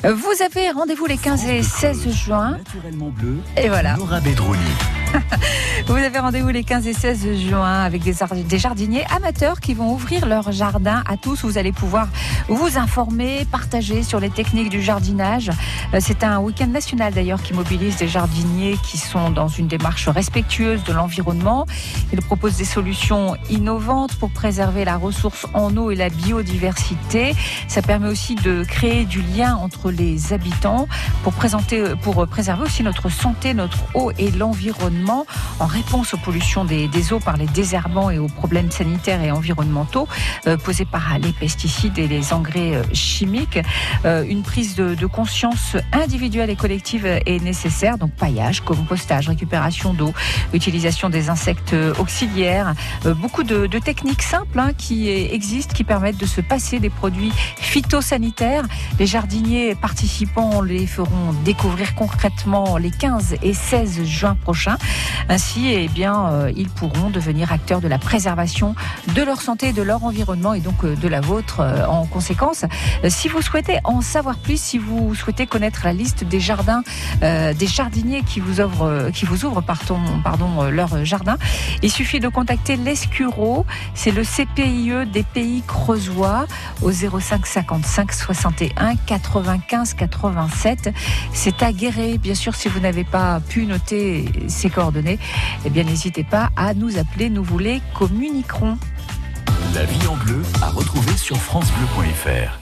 Vous 0.02 0.42
avez 0.42 0.70
rendez-vous 0.70 1.04
les 1.04 1.18
15 1.18 1.46
et 1.50 1.62
16 1.62 2.08
juin. 2.14 2.52
Naturellement 2.52 3.10
bleu, 3.10 3.36
Et 3.58 3.68
voilà. 3.68 3.98
Nora 3.98 4.20
Bedrouni. 4.20 4.62
Vous 5.88 5.94
avez 5.94 6.18
rendez-vous 6.18 6.48
les 6.48 6.64
15 6.64 6.86
et 6.88 6.92
16 6.92 7.38
juin 7.48 7.82
avec 7.82 8.02
des, 8.02 8.20
ar- 8.22 8.34
des 8.34 8.58
jardiniers 8.58 9.04
amateurs 9.14 9.60
qui 9.60 9.72
vont 9.72 9.92
ouvrir 9.92 10.26
leur 10.26 10.50
jardin 10.50 11.04
à 11.08 11.16
tous. 11.16 11.42
Vous 11.44 11.58
allez 11.58 11.70
pouvoir 11.70 12.08
vous 12.48 12.76
informer, 12.76 13.46
partager 13.52 14.02
sur 14.02 14.18
les 14.18 14.28
techniques 14.30 14.68
du 14.68 14.82
jardinage. 14.82 15.50
Euh, 15.94 15.98
C'est 16.00 16.24
un 16.24 16.38
week-end 16.40 16.66
national 16.66 17.14
d'ailleurs 17.14 17.40
qui 17.40 17.54
mobilise 17.54 17.96
des 17.98 18.08
jardiniers 18.08 18.76
qui 18.82 18.98
sont 18.98 19.30
dans 19.30 19.46
une 19.46 19.68
démarche 19.68 20.08
respectueuse 20.08 20.82
de 20.82 20.92
l'environnement. 20.92 21.66
Ils 22.12 22.20
proposent 22.20 22.56
des 22.56 22.64
solutions 22.64 23.36
innovantes 23.48 24.16
pour 24.16 24.30
préserver 24.30 24.84
la 24.84 24.96
ressource 24.96 25.46
en 25.54 25.76
eau 25.76 25.92
et 25.92 25.96
la 25.96 26.08
biodiversité. 26.08 27.34
Ça 27.68 27.80
permet 27.80 28.08
aussi 28.08 28.34
de 28.34 28.64
créer 28.64 29.04
du 29.04 29.22
lien 29.22 29.54
entre 29.54 29.92
les 29.92 30.32
habitants 30.32 30.88
pour, 31.22 31.32
présenter, 31.32 31.82
pour 32.02 32.26
préserver 32.26 32.64
aussi 32.64 32.82
notre 32.82 33.08
santé, 33.08 33.54
notre 33.54 33.78
eau 33.94 34.10
et 34.18 34.32
l'environnement 34.32 35.26
en 35.60 35.66
réponse 35.76 36.14
aux 36.14 36.18
pollutions 36.18 36.64
des, 36.64 37.12
eaux 37.12 37.20
par 37.20 37.36
les 37.36 37.46
désherbants 37.46 38.08
et 38.10 38.18
aux 38.18 38.28
problèmes 38.28 38.70
sanitaires 38.70 39.22
et 39.22 39.30
environnementaux 39.30 40.08
euh, 40.46 40.56
posés 40.56 40.86
par 40.86 41.18
les 41.18 41.32
pesticides 41.32 41.98
et 41.98 42.08
les 42.08 42.32
engrais 42.32 42.76
euh, 42.76 42.82
chimiques. 42.94 43.58
Euh, 44.06 44.24
une 44.26 44.42
prise 44.42 44.74
de, 44.74 45.06
conscience 45.06 45.76
individuelle 45.92 46.50
et 46.50 46.56
collective 46.56 47.06
est 47.06 47.42
nécessaire. 47.42 47.98
Donc 47.98 48.12
paillage, 48.12 48.60
compostage, 48.62 49.28
récupération 49.28 49.94
d'eau, 49.94 50.12
utilisation 50.52 51.10
des 51.10 51.30
insectes 51.30 51.76
auxiliaires, 51.98 52.74
beaucoup 53.04 53.44
de, 53.44 53.66
techniques 53.78 54.22
simples 54.22 54.58
hein, 54.58 54.72
qui 54.76 55.08
existent, 55.08 55.74
qui 55.74 55.84
permettent 55.84 56.16
de 56.16 56.26
se 56.26 56.40
passer 56.40 56.80
des 56.80 56.90
produits 56.90 57.32
phytosanitaires. 57.56 58.64
Les 58.98 59.06
jardiniers 59.06 59.74
participants 59.76 60.60
les 60.60 60.86
feront 60.86 61.32
découvrir 61.44 61.94
concrètement 61.94 62.78
les 62.78 62.90
15 62.90 63.36
et 63.42 63.54
16 63.54 64.04
juin 64.04 64.36
prochains. 64.42 64.78
Ainsi, 65.28 65.65
eh 65.74 65.88
bien, 65.88 66.26
euh, 66.30 66.52
ils 66.56 66.68
pourront 66.68 67.10
devenir 67.10 67.52
acteurs 67.52 67.80
de 67.80 67.88
la 67.88 67.98
préservation 67.98 68.74
de 69.14 69.22
leur 69.22 69.40
santé, 69.40 69.72
de 69.72 69.82
leur 69.82 70.04
environnement 70.04 70.54
et 70.54 70.60
donc 70.60 70.84
euh, 70.84 70.96
de 70.96 71.08
la 71.08 71.20
vôtre 71.20 71.60
euh, 71.60 71.86
en 71.86 72.06
conséquence. 72.06 72.64
Euh, 73.04 73.10
Si 73.10 73.28
vous 73.28 73.42
souhaitez 73.42 73.78
en 73.84 74.00
savoir 74.00 74.36
plus, 74.38 74.60
si 74.60 74.78
vous 74.78 75.14
souhaitez 75.14 75.46
connaître 75.46 75.80
la 75.84 75.92
liste 75.92 76.24
des 76.24 76.40
jardins, 76.40 76.82
des 77.20 77.66
jardiniers 77.66 78.22
qui 78.22 78.40
vous 78.40 78.60
ouvrent, 78.60 79.10
qui 79.12 79.24
vous 79.24 79.44
ouvrent 79.44 79.62
pardon, 79.62 79.98
pardon, 80.22 80.64
leur 80.70 81.04
jardin, 81.04 81.36
il 81.82 81.90
suffit 81.90 82.20
de 82.20 82.28
contacter 82.28 82.76
l'Escuro. 82.76 83.64
C'est 83.94 84.10
le 84.10 84.22
CPIE 84.22 85.06
des 85.10 85.22
pays 85.22 85.62
creusois 85.66 86.46
au 86.82 86.90
05 86.92 87.46
55 87.46 88.12
61 88.12 88.96
95 89.06 89.94
87. 89.94 90.92
C'est 91.32 91.62
à 91.62 91.72
Guéret. 91.72 92.18
Bien 92.18 92.34
sûr, 92.34 92.54
si 92.54 92.68
vous 92.68 92.80
n'avez 92.80 93.04
pas 93.04 93.40
pu 93.40 93.66
noter 93.66 94.26
ces 94.48 94.70
coordonnées, 94.70 95.18
eh 95.64 95.70
bien, 95.70 95.84
n'hésitez 95.84 96.24
pas 96.24 96.50
à 96.56 96.74
nous 96.74 96.98
appeler. 96.98 97.30
Nous 97.30 97.42
vous 97.42 97.58
les 97.58 97.80
communiquerons. 97.94 98.78
La 99.74 99.84
vie 99.84 100.06
en 100.06 100.16
bleu 100.16 100.42
à 100.62 100.70
retrouver 100.70 101.16
sur 101.16 101.36
francebleu.fr. 101.36 102.58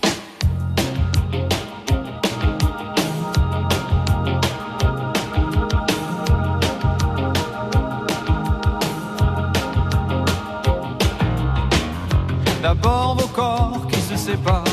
D'abord 12.63 13.17
vos 13.17 13.29
corps 13.29 13.87
qui 13.93 14.01
se 14.01 14.17
séparent, 14.17 14.65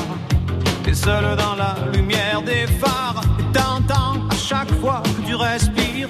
et 0.87 0.93
seul 0.93 1.35
dans 1.35 1.55
la 1.55 1.75
lumière 1.93 2.41
des 2.41 2.65
phares. 2.65 3.21
Et 3.37 3.43
t'entends 3.51 4.27
à 4.29 4.35
chaque 4.35 4.71
fois 4.79 5.03
que 5.03 5.27
tu 5.27 5.35
respires, 5.35 6.09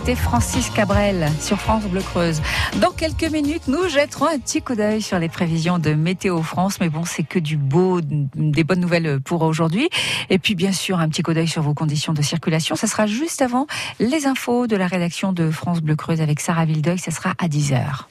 C'était 0.00 0.14
Francis 0.14 0.70
Cabrel 0.70 1.28
sur 1.40 1.58
France 1.58 1.84
Bleu 1.84 2.00
Creuse. 2.00 2.40
Dans 2.80 2.90
quelques 2.90 3.30
minutes, 3.30 3.68
nous 3.68 3.86
jetterons 3.86 4.28
un 4.28 4.38
petit 4.38 4.62
coup 4.62 4.74
d'œil 4.74 5.02
sur 5.02 5.18
les 5.18 5.28
prévisions 5.28 5.78
de 5.78 5.92
Météo 5.92 6.40
France. 6.42 6.80
Mais 6.80 6.88
bon, 6.88 7.04
c'est 7.04 7.22
que 7.22 7.38
du 7.38 7.58
beau, 7.58 8.00
des 8.00 8.64
bonnes 8.64 8.80
nouvelles 8.80 9.20
pour 9.20 9.42
aujourd'hui. 9.42 9.90
Et 10.30 10.38
puis, 10.38 10.54
bien 10.54 10.72
sûr, 10.72 11.00
un 11.00 11.08
petit 11.10 11.22
coup 11.22 11.34
d'œil 11.34 11.48
sur 11.48 11.60
vos 11.60 11.74
conditions 11.74 12.14
de 12.14 12.22
circulation. 12.22 12.76
Ça 12.76 12.86
sera 12.86 13.06
juste 13.06 13.42
avant 13.42 13.66
les 13.98 14.26
infos 14.26 14.66
de 14.66 14.76
la 14.76 14.86
rédaction 14.86 15.34
de 15.34 15.50
France 15.50 15.82
Bleu 15.82 15.96
Creuse 15.96 16.22
avec 16.22 16.40
Sarah 16.40 16.64
Vildeuil. 16.64 16.98
Ça 16.98 17.10
sera 17.10 17.34
à 17.38 17.48
10h. 17.48 18.06